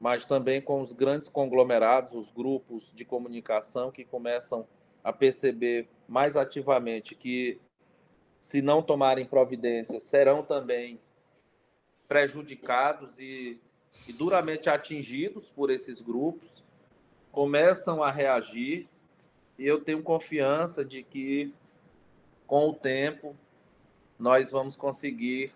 mas 0.00 0.24
também 0.24 0.60
com 0.60 0.80
os 0.80 0.92
grandes 0.92 1.28
conglomerados, 1.28 2.12
os 2.12 2.30
grupos 2.30 2.92
de 2.94 3.04
comunicação 3.04 3.90
que 3.90 4.04
começam 4.04 4.66
a 5.02 5.12
perceber 5.12 5.88
mais 6.08 6.36
ativamente 6.36 7.14
que, 7.14 7.60
se 8.44 8.60
não 8.60 8.82
tomarem 8.82 9.24
providências, 9.24 10.02
serão 10.02 10.42
também 10.42 11.00
prejudicados 12.06 13.18
e, 13.18 13.58
e 14.06 14.12
duramente 14.12 14.68
atingidos 14.68 15.50
por 15.50 15.70
esses 15.70 16.02
grupos, 16.02 16.62
começam 17.32 18.02
a 18.02 18.10
reagir. 18.10 18.86
E 19.58 19.66
eu 19.66 19.80
tenho 19.80 20.02
confiança 20.02 20.84
de 20.84 21.02
que, 21.02 21.54
com 22.46 22.68
o 22.68 22.74
tempo, 22.74 23.34
nós 24.18 24.50
vamos 24.50 24.76
conseguir, 24.76 25.50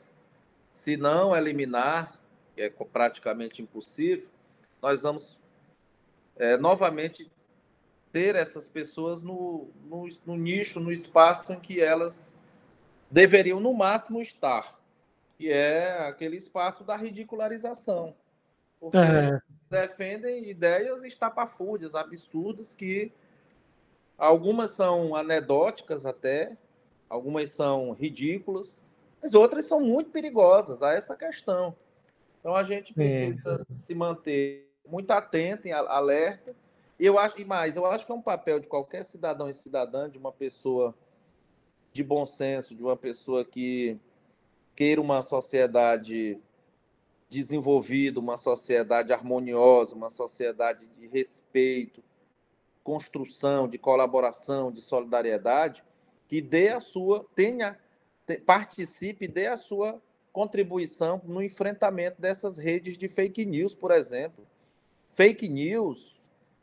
se 0.72 0.96
não 0.96 1.36
eliminar, 1.36 2.18
que 2.54 2.62
é 2.62 2.70
praticamente 2.70 3.60
impossível, 3.60 4.30
nós 4.80 5.02
vamos 5.02 5.38
é, 6.36 6.56
novamente 6.56 7.30
ter 8.10 8.34
essas 8.34 8.66
pessoas 8.66 9.20
no, 9.20 9.68
no, 9.84 10.08
no, 10.24 10.36
nicho, 10.38 10.80
no 10.80 10.90
espaço 10.90 11.52
em 11.52 11.60
que 11.60 11.82
elas 11.82 12.38
deveriam, 13.10 13.60
no 13.60 13.72
máximo, 13.72 14.20
estar, 14.20 14.78
que 15.36 15.50
é 15.50 16.06
aquele 16.06 16.36
espaço 16.36 16.84
da 16.84 16.96
ridicularização. 16.96 18.14
Porque 18.80 18.98
é. 18.98 19.40
defendem 19.70 20.48
ideias 20.48 21.04
estapafúrdias, 21.04 21.94
absurdas, 21.94 22.74
que 22.74 23.12
Algumas 24.18 24.72
são 24.72 25.14
anedóticas 25.14 26.04
até, 26.04 26.56
algumas 27.08 27.52
são 27.52 27.92
ridículas, 27.92 28.82
mas 29.22 29.32
outras 29.32 29.64
são 29.66 29.78
muito 29.78 30.10
perigosas 30.10 30.82
a 30.82 30.92
essa 30.92 31.16
questão. 31.16 31.74
Então 32.40 32.56
a 32.56 32.64
gente 32.64 32.92
precisa 32.92 33.64
Sim. 33.70 33.78
se 33.78 33.94
manter 33.94 34.68
muito 34.84 35.12
atento, 35.12 35.68
alerta. 35.72 36.52
E 36.98 37.06
eu 37.06 37.16
acho, 37.16 37.40
e 37.40 37.44
mais, 37.44 37.76
eu 37.76 37.86
acho 37.86 38.04
que 38.04 38.10
é 38.10 38.14
um 38.14 38.20
papel 38.20 38.58
de 38.58 38.66
qualquer 38.66 39.04
cidadão 39.04 39.48
e 39.48 39.54
cidadã, 39.54 40.10
de 40.10 40.18
uma 40.18 40.32
pessoa 40.32 40.92
de 41.98 42.04
bom 42.04 42.24
senso, 42.24 42.76
de 42.76 42.82
uma 42.84 42.96
pessoa 42.96 43.44
que 43.44 43.98
queira 44.76 45.00
uma 45.00 45.20
sociedade 45.20 46.38
desenvolvida, 47.28 48.20
uma 48.20 48.36
sociedade 48.36 49.12
harmoniosa, 49.12 49.96
uma 49.96 50.08
sociedade 50.08 50.86
de 50.96 51.08
respeito, 51.08 52.00
construção, 52.84 53.66
de 53.66 53.78
colaboração, 53.78 54.70
de 54.70 54.80
solidariedade, 54.80 55.82
que 56.28 56.40
dê 56.40 56.68
a 56.68 56.78
sua, 56.78 57.26
tenha, 57.34 57.76
participe, 58.46 59.26
dê 59.26 59.48
a 59.48 59.56
sua 59.56 60.00
contribuição 60.32 61.20
no 61.24 61.42
enfrentamento 61.42 62.20
dessas 62.20 62.58
redes 62.58 62.96
de 62.96 63.08
fake 63.08 63.44
news, 63.44 63.74
por 63.74 63.90
exemplo. 63.90 64.46
Fake 65.08 65.48
news 65.48 66.22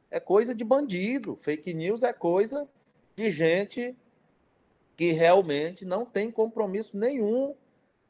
é 0.09 0.17
coisa 0.17 0.55
de 0.55 0.63
bandido, 0.63 1.35
fake 1.35 1.73
news 1.73 2.03
é 2.03 2.13
coisa 2.13 2.65
de 3.17 3.29
gente 3.29 3.93
que 4.95 5.11
realmente 5.11 5.85
não 5.85 6.05
tem 6.05 6.31
compromisso 6.31 6.97
nenhum 6.97 7.55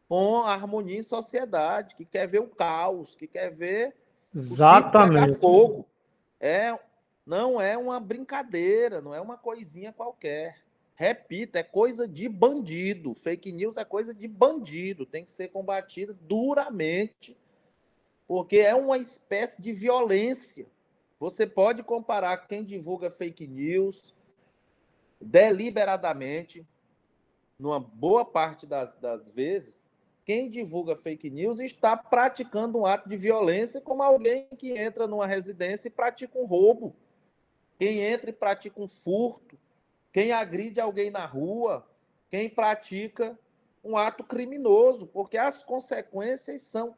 com 0.08 0.42
a 0.42 0.54
harmonia 0.54 1.00
em 1.00 1.04
sociedade, 1.04 1.96
que 1.96 2.06
quer 2.06 2.28
ver 2.28 2.40
o 2.40 2.48
caos, 2.48 3.16
que 3.16 3.28
quer 3.28 3.52
ver 3.52 3.96
Exatamente. 4.34 5.32
o 5.32 5.40
fogo. 5.40 5.88
É, 6.40 6.78
não 7.26 7.60
é 7.60 7.78
uma 7.78 8.00
brincadeira, 8.00 9.02
não 9.02 9.14
é 9.14 9.20
uma 9.20 9.38
coisinha 9.38 9.92
qualquer. 9.92 10.64
Repito, 10.94 11.58
é 11.58 11.64
coisa 11.64 12.08
de 12.08 12.30
bandido. 12.30 13.14
Fake 13.14 13.52
news 13.52 13.78
é 13.78 13.84
coisa 13.84 14.14
de 14.14 14.28
bandido. 14.28 15.06
Tem 15.06 15.26
que 15.26 15.32
ser 15.32 15.50
combatida 15.50 16.16
duramente, 16.22 17.36
porque 18.28 18.58
é 18.58 18.76
uma 18.76 18.98
espécie 18.98 19.62
de 19.62 19.74
violência. 19.74 20.68
Você 21.20 21.48
pode 21.48 21.82
comparar 21.84 22.38
quem 22.48 22.64
divulga 22.64 23.10
fake 23.10 23.48
news 23.48 24.14
deliberadamente, 25.20 26.66
numa 27.58 27.80
boa 27.80 28.26
parte 28.26 28.66
das, 28.66 28.96
das 28.98 29.28
vezes, 29.28 29.90
quem 30.26 30.50
divulga 30.50 30.96
fake 30.96 31.30
news 31.30 31.60
está 31.60 31.96
praticando 31.96 32.80
um 32.80 32.86
ato 32.86 33.08
de 33.08 33.16
violência, 33.16 33.80
como 33.80 34.02
alguém 34.02 34.48
que 34.58 34.72
entra 34.72 35.08
numa 35.08 35.28
residência 35.28 35.88
e 35.88 35.92
pratica 35.92 36.38
um 36.38 36.46
roubo. 36.46 36.96
Quem 37.78 38.00
entra 38.00 38.30
e 38.30 38.34
pratica 38.34 38.82
um 38.82 38.88
furto, 38.88 39.58
quem 40.12 40.32
agride 40.32 40.80
alguém 40.80 41.12
na 41.12 41.26
rua, 41.26 41.86
quem 42.30 42.50
pratica 42.50 43.38
um 43.84 43.96
ato 43.96 44.24
criminoso, 44.24 45.06
porque 45.06 45.38
as 45.38 45.64
consequências 45.64 46.64
são 46.64 46.96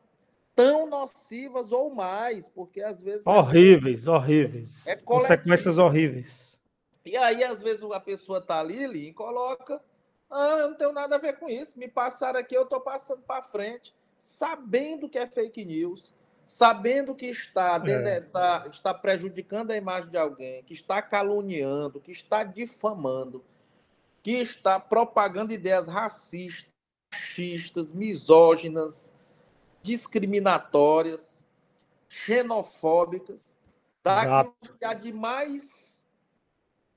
tão 0.55 0.87
nocivas 0.87 1.71
ou 1.71 1.93
mais, 1.93 2.47
porque 2.47 2.81
às 2.81 3.01
vezes. 3.01 3.25
Horríveis, 3.25 4.07
horríveis. 4.07 4.87
É 4.87 4.95
consequências 4.95 5.77
horríveis. 5.77 6.57
E 7.05 7.15
aí, 7.17 7.43
às 7.43 7.61
vezes, 7.61 7.83
a 7.83 7.99
pessoa 7.99 8.39
está 8.39 8.59
ali, 8.59 8.83
ali 8.83 9.09
e 9.09 9.13
coloca. 9.13 9.81
Ah, 10.29 10.57
eu 10.59 10.69
não 10.69 10.77
tenho 10.77 10.91
nada 10.91 11.15
a 11.15 11.19
ver 11.19 11.37
com 11.37 11.49
isso. 11.49 11.73
Me 11.77 11.87
passaram 11.87 12.39
aqui, 12.39 12.55
eu 12.55 12.63
estou 12.63 12.81
passando 12.81 13.21
para 13.21 13.41
frente, 13.41 13.95
sabendo 14.17 15.09
que 15.09 15.17
é 15.17 15.25
fake 15.25 15.63
news, 15.63 16.13
sabendo 16.45 17.15
que 17.15 17.27
está, 17.27 17.81
é. 17.85 18.19
está, 18.19 18.67
está 18.71 18.93
prejudicando 18.93 19.71
a 19.71 19.77
imagem 19.77 20.09
de 20.09 20.17
alguém, 20.17 20.63
que 20.63 20.73
está 20.73 21.01
caluniando, 21.01 21.99
que 21.99 22.11
está 22.11 22.43
difamando, 22.43 23.43
que 24.21 24.31
está 24.31 24.79
propagando 24.79 25.53
ideias 25.53 25.87
racistas, 25.87 26.71
machistas, 27.11 27.91
misóginas, 27.91 29.13
discriminatórias, 29.81 31.43
xenofóbicas, 32.09 33.57
daquilo 34.03 34.77
que 34.77 34.85
há 34.85 34.93
de 34.93 35.11
mais 35.11 36.07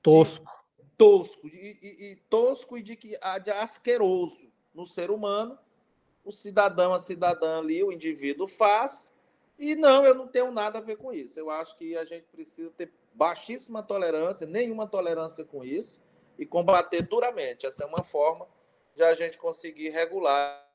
tosco, 0.01 0.60
tosco 1.01 1.47
e, 1.47 1.79
e, 1.81 2.11
e, 2.11 2.15
tosco 2.29 2.77
e 2.77 2.83
de 2.83 2.95
que 2.95 3.17
há 3.21 3.39
de 3.39 3.49
asqueroso 3.49 4.51
no 4.71 4.85
ser 4.85 5.09
humano, 5.09 5.57
o 6.23 6.31
cidadão, 6.31 6.93
a 6.93 6.99
cidadã 6.99 7.57
ali, 7.57 7.83
o 7.83 7.91
indivíduo 7.91 8.47
faz 8.47 9.11
e 9.57 9.73
não, 9.75 10.05
eu 10.05 10.13
não 10.13 10.27
tenho 10.27 10.51
nada 10.51 10.77
a 10.77 10.81
ver 10.81 10.97
com 10.97 11.11
isso. 11.11 11.39
Eu 11.39 11.49
acho 11.49 11.75
que 11.75 11.97
a 11.97 12.05
gente 12.05 12.27
precisa 12.27 12.69
ter 12.69 12.93
baixíssima 13.15 13.81
tolerância, 13.81 14.45
nenhuma 14.45 14.87
tolerância 14.87 15.43
com 15.43 15.65
isso, 15.65 15.99
e 16.37 16.45
combater 16.45 17.01
duramente. 17.01 17.65
Essa 17.65 17.83
é 17.83 17.87
uma 17.87 18.03
forma 18.03 18.47
de 18.95 19.01
a 19.01 19.15
gente 19.15 19.39
conseguir 19.39 19.89
regular. 19.89 20.67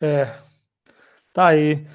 É, 0.00 0.36
tá 1.32 1.46
aí. 1.46 1.86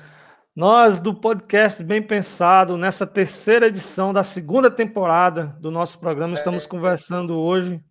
Nós 0.60 1.00
do 1.00 1.14
podcast 1.14 1.82
Bem 1.82 2.02
Pensado, 2.02 2.76
nessa 2.76 3.08
terceira 3.08 3.68
edição 3.68 4.12
da 4.12 4.24
segunda 4.24 4.70
temporada 4.70 5.56
do 5.62 5.72
nosso 5.72 5.98
programa, 5.98 6.34
estamos 6.34 6.66
é, 6.66 6.68
conversando 6.68 7.40
hoje 7.40 7.82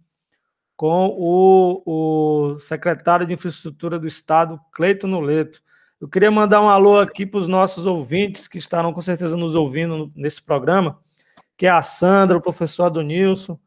com 0.77 1.07
o, 1.19 1.83
o 1.87 2.59
secretário 2.59 3.27
de 3.27 3.33
Infraestrutura 3.33 3.99
do 3.99 4.07
Estado, 4.07 4.61
Cleiton 4.71 5.07
Noleto. 5.07 5.63
Eu 5.99 6.09
queria 6.09 6.31
mandar 6.31 6.61
um 6.61 6.69
alô 6.69 6.99
aqui 6.99 7.25
para 7.25 7.41
os 7.41 7.49
nossos 7.49 7.87
ouvintes 7.87 8.47
que 8.47 8.59
estarão 8.59 8.93
com 8.93 9.01
certeza 9.01 9.35
nos 9.35 9.55
ouvindo 9.55 10.13
nesse 10.15 10.43
programa, 10.43 11.01
que 11.57 11.65
é 11.65 11.71
a 11.71 11.81
Sandra, 11.81 12.37
o 12.37 12.43
professor 12.43 12.85
Adonilson, 12.85 13.59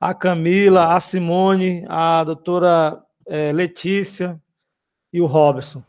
a 0.00 0.14
Camila, 0.14 0.94
a 0.94 0.98
Simone, 0.98 1.84
a 1.86 2.24
doutora 2.24 3.02
é, 3.26 3.52
Letícia 3.52 4.40
e 5.12 5.20
o 5.20 5.26
Robson. 5.26 5.84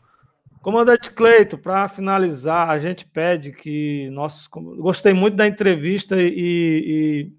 Comandante 0.62 1.10
Cleito, 1.10 1.58
para 1.58 1.88
finalizar, 1.88 2.70
a 2.70 2.78
gente 2.78 3.04
pede 3.04 3.52
que 3.52 4.08
nossos. 4.10 4.46
Gostei 4.46 5.12
muito 5.12 5.36
da 5.36 5.46
entrevista 5.46 6.16
e, 6.20 6.28
e 6.36 7.32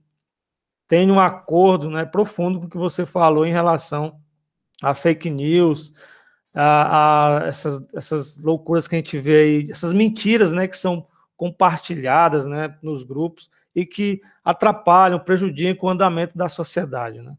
tem 0.87 1.09
um 1.09 1.19
acordo 1.19 1.89
né, 1.89 2.05
profundo 2.05 2.59
com 2.59 2.65
o 2.65 2.69
que 2.69 2.77
você 2.77 3.05
falou 3.05 3.45
em 3.45 3.51
relação 3.51 4.19
a 4.81 4.93
fake 4.93 5.29
news, 5.29 5.93
a, 6.53 7.43
a, 7.43 7.47
essas, 7.47 7.81
essas 7.93 8.37
loucuras 8.37 8.89
que 8.89 8.95
a 8.95 8.97
gente 8.97 9.17
vê 9.17 9.37
aí, 9.37 9.71
essas 9.71 9.93
mentiras, 9.93 10.51
né, 10.51 10.67
que 10.67 10.75
são 10.75 11.07
compartilhadas, 11.37 12.45
né, 12.45 12.77
nos 12.81 13.03
grupos 13.03 13.49
e 13.73 13.85
que 13.85 14.21
atrapalham, 14.43 15.17
prejudicam 15.17 15.87
o 15.87 15.91
andamento 15.91 16.37
da 16.37 16.49
sociedade, 16.49 17.21
né. 17.21 17.33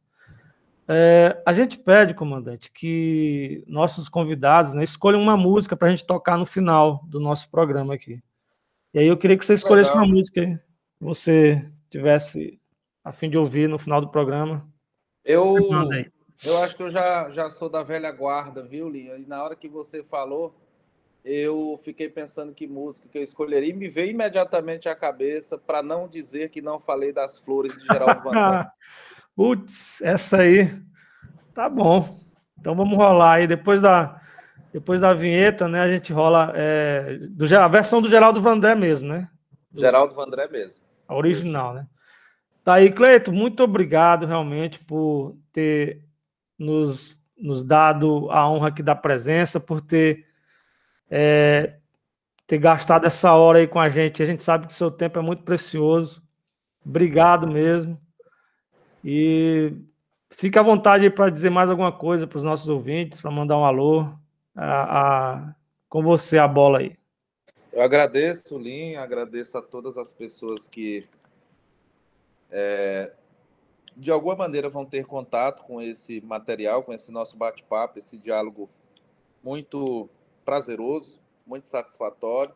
É, 0.86 1.42
a 1.46 1.52
gente 1.52 1.78
pede, 1.78 2.12
comandante, 2.12 2.70
que 2.70 3.64
nossos 3.66 4.08
convidados 4.08 4.74
né, 4.74 4.84
escolham 4.84 5.20
uma 5.20 5.36
música 5.36 5.76
para 5.76 5.88
a 5.88 5.90
gente 5.90 6.04
tocar 6.04 6.36
no 6.36 6.44
final 6.44 7.02
do 7.06 7.18
nosso 7.18 7.50
programa 7.50 7.94
aqui. 7.94 8.22
E 8.92 8.98
aí 8.98 9.06
eu 9.06 9.16
queria 9.16 9.36
que 9.36 9.44
você 9.44 9.54
escolhesse 9.54 9.90
Legal. 9.90 10.04
uma 10.04 10.14
música 10.14 10.46
que 10.46 11.04
você 11.04 11.66
tivesse 11.90 12.60
a 13.02 13.12
fim 13.12 13.30
de 13.30 13.38
ouvir 13.38 13.68
no 13.68 13.78
final 13.78 14.00
do 14.00 14.10
programa. 14.10 14.68
Eu, 15.24 15.42
eu 16.44 16.58
acho 16.58 16.76
que 16.76 16.82
eu 16.82 16.90
já, 16.90 17.30
já 17.30 17.48
sou 17.48 17.68
da 17.68 17.82
velha 17.82 18.12
guarda, 18.12 18.62
viu, 18.62 18.88
Lia? 18.88 19.16
E 19.16 19.26
na 19.26 19.42
hora 19.42 19.56
que 19.56 19.68
você 19.68 20.02
falou, 20.02 20.54
eu 21.24 21.80
fiquei 21.82 22.08
pensando 22.10 22.52
que 22.52 22.66
música 22.66 23.08
que 23.08 23.16
eu 23.16 23.22
escolheria 23.22 23.70
e 23.70 23.72
me 23.72 23.88
veio 23.88 24.10
imediatamente 24.10 24.88
à 24.88 24.94
cabeça 24.94 25.56
para 25.56 25.82
não 25.82 26.06
dizer 26.06 26.50
que 26.50 26.60
não 26.60 26.78
falei 26.78 27.12
das 27.12 27.38
flores 27.38 27.74
de 27.76 27.86
Geraldo 27.86 28.20
Vandré. 28.22 28.70
Putz, 29.34 30.00
essa 30.02 30.38
aí 30.38 30.70
tá 31.52 31.68
bom. 31.68 32.18
Então 32.58 32.74
vamos 32.74 32.96
rolar 32.96 33.34
aí 33.34 33.46
depois 33.46 33.80
da 33.82 34.20
depois 34.72 35.00
da 35.00 35.14
vinheta, 35.14 35.68
né? 35.68 35.80
A 35.80 35.88
gente 35.88 36.12
rola 36.12 36.52
é, 36.56 37.18
do, 37.30 37.44
a 37.56 37.68
versão 37.68 38.02
do 38.02 38.08
Geraldo 38.08 38.40
Vandré 38.40 38.74
mesmo, 38.74 39.08
né? 39.08 39.28
Geraldo 39.72 40.14
Vandré 40.16 40.48
mesmo. 40.48 40.84
A 41.06 41.14
original, 41.14 41.74
né? 41.74 41.86
Tá 42.64 42.74
aí, 42.74 42.90
Cleito, 42.90 43.32
muito 43.32 43.62
obrigado 43.62 44.26
realmente 44.26 44.80
por 44.80 45.36
ter 45.52 46.02
nos, 46.58 47.22
nos 47.38 47.62
dado 47.62 48.28
a 48.30 48.48
honra 48.50 48.68
aqui 48.68 48.82
da 48.82 48.96
presença, 48.96 49.60
por 49.60 49.80
ter, 49.80 50.26
é, 51.08 51.76
ter 52.46 52.58
gastado 52.58 53.06
essa 53.06 53.32
hora 53.32 53.58
aí 53.58 53.68
com 53.68 53.78
a 53.78 53.88
gente. 53.88 54.22
A 54.22 54.26
gente 54.26 54.42
sabe 54.42 54.66
que 54.66 54.74
seu 54.74 54.90
tempo 54.90 55.18
é 55.18 55.22
muito 55.22 55.44
precioso. 55.44 56.20
Obrigado 56.84 57.46
mesmo. 57.46 58.00
E 59.04 59.72
fica 60.30 60.60
à 60.60 60.62
vontade 60.62 61.10
para 61.10 61.30
dizer 61.30 61.50
mais 61.50 61.68
alguma 61.68 61.92
coisa 61.92 62.26
para 62.26 62.38
os 62.38 62.42
nossos 62.42 62.68
ouvintes, 62.68 63.20
para 63.20 63.30
mandar 63.30 63.58
um 63.58 63.64
alô. 63.64 64.08
A, 64.56 65.42
a, 65.42 65.54
com 65.88 66.02
você 66.02 66.38
a 66.38 66.48
bola 66.48 66.78
aí. 66.78 66.96
Eu 67.72 67.82
agradeço, 67.82 68.56
Lin, 68.56 68.94
agradeço 68.94 69.58
a 69.58 69.62
todas 69.62 69.98
as 69.98 70.12
pessoas 70.12 70.68
que 70.68 71.04
é, 72.50 73.12
de 73.96 74.10
alguma 74.10 74.36
maneira 74.36 74.68
vão 74.68 74.84
ter 74.84 75.04
contato 75.04 75.64
com 75.64 75.82
esse 75.82 76.20
material, 76.20 76.82
com 76.82 76.92
esse 76.92 77.10
nosso 77.10 77.36
bate-papo, 77.36 77.98
esse 77.98 78.16
diálogo 78.18 78.70
muito 79.42 80.08
prazeroso, 80.44 81.20
muito 81.46 81.68
satisfatório. 81.68 82.54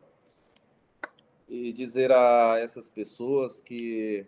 E 1.47 1.73
dizer 1.73 2.11
a 2.11 2.57
essas 2.59 2.87
pessoas 2.87 3.59
que 3.59 4.25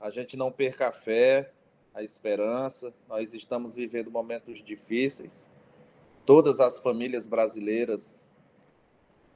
a 0.00 0.10
gente 0.10 0.36
não 0.36 0.52
perca 0.52 0.88
a 0.88 0.92
fé, 0.92 1.52
a 1.94 2.02
esperança. 2.02 2.92
Nós 3.08 3.34
estamos 3.34 3.74
vivendo 3.74 4.10
momentos 4.10 4.62
difíceis. 4.62 5.50
Todas 6.26 6.60
as 6.60 6.78
famílias 6.78 7.26
brasileiras 7.26 8.30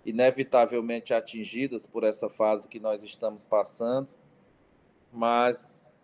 inevitavelmente 0.04 1.12
atingidas 1.12 1.84
por 1.84 2.02
essa 2.02 2.30
fase 2.30 2.68
que 2.68 2.80
nós 2.80 3.02
estamos 3.02 3.44
passando. 3.44 4.09
Mas 5.12 5.94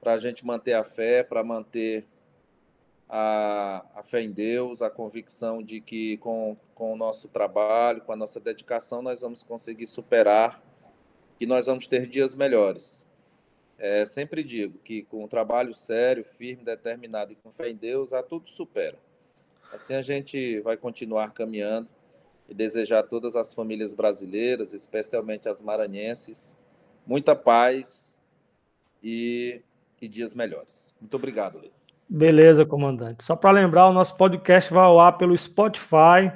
para 0.00 0.12
a 0.12 0.18
gente 0.18 0.44
manter 0.44 0.74
a 0.74 0.84
fé, 0.84 1.22
para 1.22 1.42
manter 1.42 2.06
a, 3.08 3.84
a, 3.94 4.02
fé 4.02 4.22
em 4.22 4.30
Deus, 4.30 4.82
a 4.82 4.90
convicção 4.90 5.62
de 5.62 5.80
que 5.80 6.16
com, 6.18 6.56
com 6.74 6.92
o 6.92 6.96
nosso 6.96 7.28
trabalho, 7.28 8.02
com 8.02 8.12
a 8.12 8.16
nossa 8.16 8.40
dedicação, 8.40 9.00
nós 9.00 9.20
vamos 9.20 9.42
conseguir 9.42 9.86
superar, 9.86 10.62
que 11.38 11.46
nós 11.46 11.66
vamos 11.66 11.86
ter 11.86 12.06
dias 12.06 12.34
melhores. 12.34 13.05
É, 13.78 14.06
sempre 14.06 14.42
digo 14.42 14.78
que 14.78 15.02
com 15.02 15.24
um 15.24 15.28
trabalho 15.28 15.74
sério, 15.74 16.24
firme, 16.24 16.64
determinado 16.64 17.32
e 17.32 17.36
com 17.36 17.52
fé 17.52 17.68
em 17.68 17.76
Deus, 17.76 18.12
a 18.12 18.22
tudo 18.22 18.48
supera. 18.48 18.96
Assim 19.72 19.94
a 19.94 20.02
gente 20.02 20.60
vai 20.60 20.76
continuar 20.76 21.32
caminhando 21.32 21.88
e 22.48 22.54
desejar 22.54 23.00
a 23.00 23.02
todas 23.02 23.36
as 23.36 23.52
famílias 23.52 23.92
brasileiras, 23.92 24.72
especialmente 24.72 25.48
as 25.48 25.60
maranhenses, 25.60 26.56
muita 27.06 27.34
paz 27.34 28.18
e, 29.02 29.60
e 30.00 30.08
dias 30.08 30.34
melhores. 30.34 30.94
Muito 31.00 31.14
obrigado, 31.14 31.58
Lê. 31.58 31.70
Beleza, 32.08 32.64
comandante. 32.64 33.24
Só 33.24 33.34
para 33.34 33.50
lembrar, 33.50 33.88
o 33.88 33.92
nosso 33.92 34.16
podcast 34.16 34.72
vai 34.72 34.84
ao 34.84 35.00
ar 35.00 35.18
pelo 35.18 35.36
Spotify, 35.36 36.32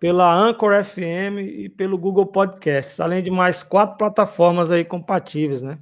pela 0.00 0.34
Anchor 0.34 0.82
FM 0.82 1.38
e 1.40 1.68
pelo 1.68 1.98
Google 1.98 2.26
Podcasts, 2.26 2.98
além 3.00 3.22
de 3.22 3.30
mais 3.30 3.62
quatro 3.62 3.98
plataformas 3.98 4.70
aí 4.70 4.84
compatíveis, 4.84 5.62
né? 5.62 5.78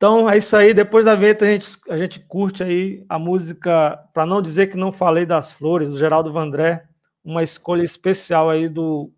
Então 0.00 0.30
é 0.30 0.38
isso 0.38 0.56
aí. 0.56 0.72
Depois 0.72 1.04
da 1.04 1.14
vinheta 1.14 1.44
a 1.44 1.48
gente, 1.48 1.78
a 1.90 1.96
gente 1.98 2.20
curte 2.20 2.62
aí 2.62 3.04
a 3.06 3.18
música, 3.18 3.98
para 4.14 4.24
não 4.24 4.40
dizer 4.40 4.68
que 4.68 4.76
não 4.78 4.90
falei 4.90 5.26
das 5.26 5.52
flores, 5.52 5.90
do 5.90 5.98
Geraldo 5.98 6.32
Vandré, 6.32 6.88
uma 7.22 7.42
escolha 7.42 7.82
especial 7.82 8.48
aí 8.48 8.66
do 8.66 9.12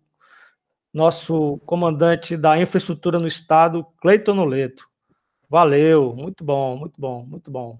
nosso 0.93 1.57
comandante 1.65 2.35
da 2.35 2.59
infraestrutura 2.59 3.17
no 3.17 3.27
estado, 3.27 3.85
Cleiton 4.01 4.33
Noleto. 4.33 4.85
Valeu, 5.49 6.13
muito 6.13 6.43
bom, 6.43 6.75
muito 6.75 6.99
bom, 6.99 7.25
muito 7.25 7.49
bom. 7.49 7.79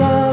sun. 0.00 0.29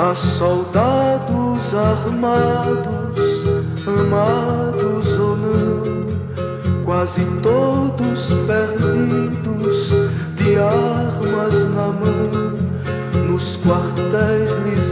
a 0.00 0.14
soldados 0.14 1.74
armados, 1.74 3.44
amados 3.86 5.18
ou 5.18 5.36
não, 5.36 6.84
quase 6.86 7.22
todos 7.42 8.28
perdidos, 8.46 9.90
de 10.36 10.56
armas 10.56 11.66
na 11.74 11.88
mão, 11.88 13.26
nos 13.28 13.58
quartéis 13.58 14.52
lhes 14.64 14.90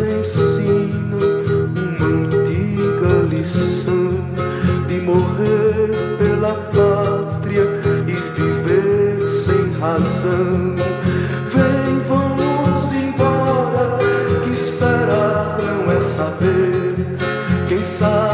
pensar. 17.99 18.28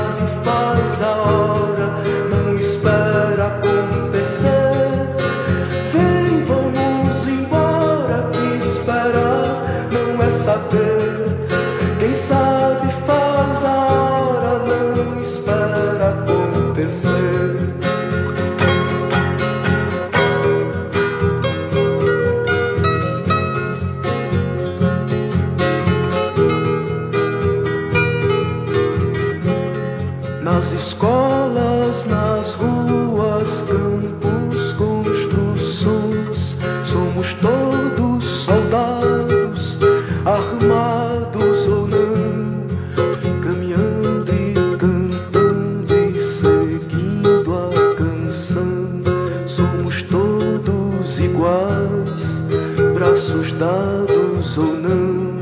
ou 54.59 54.77
não. 54.77 55.41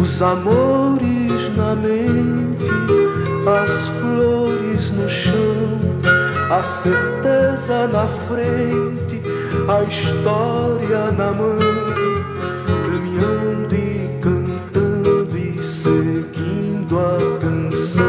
Os 0.00 0.22
amores 0.22 1.56
na 1.56 1.74
mente, 1.74 2.70
as 3.46 3.88
flores 3.88 4.90
no 4.92 5.08
chão, 5.08 5.78
a 6.50 6.62
certeza 6.62 7.88
na 7.88 8.06
frente, 8.06 9.20
a 9.68 9.82
história 9.82 11.10
na 11.12 11.32
mão, 11.32 11.58
caminhando 12.84 13.74
e 13.74 14.18
cantando 14.20 15.36
e 15.36 15.62
seguindo 15.62 16.98
a 16.98 17.38
canção, 17.38 18.04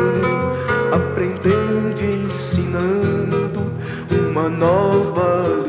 aprendendo 0.94 2.02
e 2.02 2.28
ensinando 2.28 3.72
uma 4.30 4.50
nova 4.50 5.67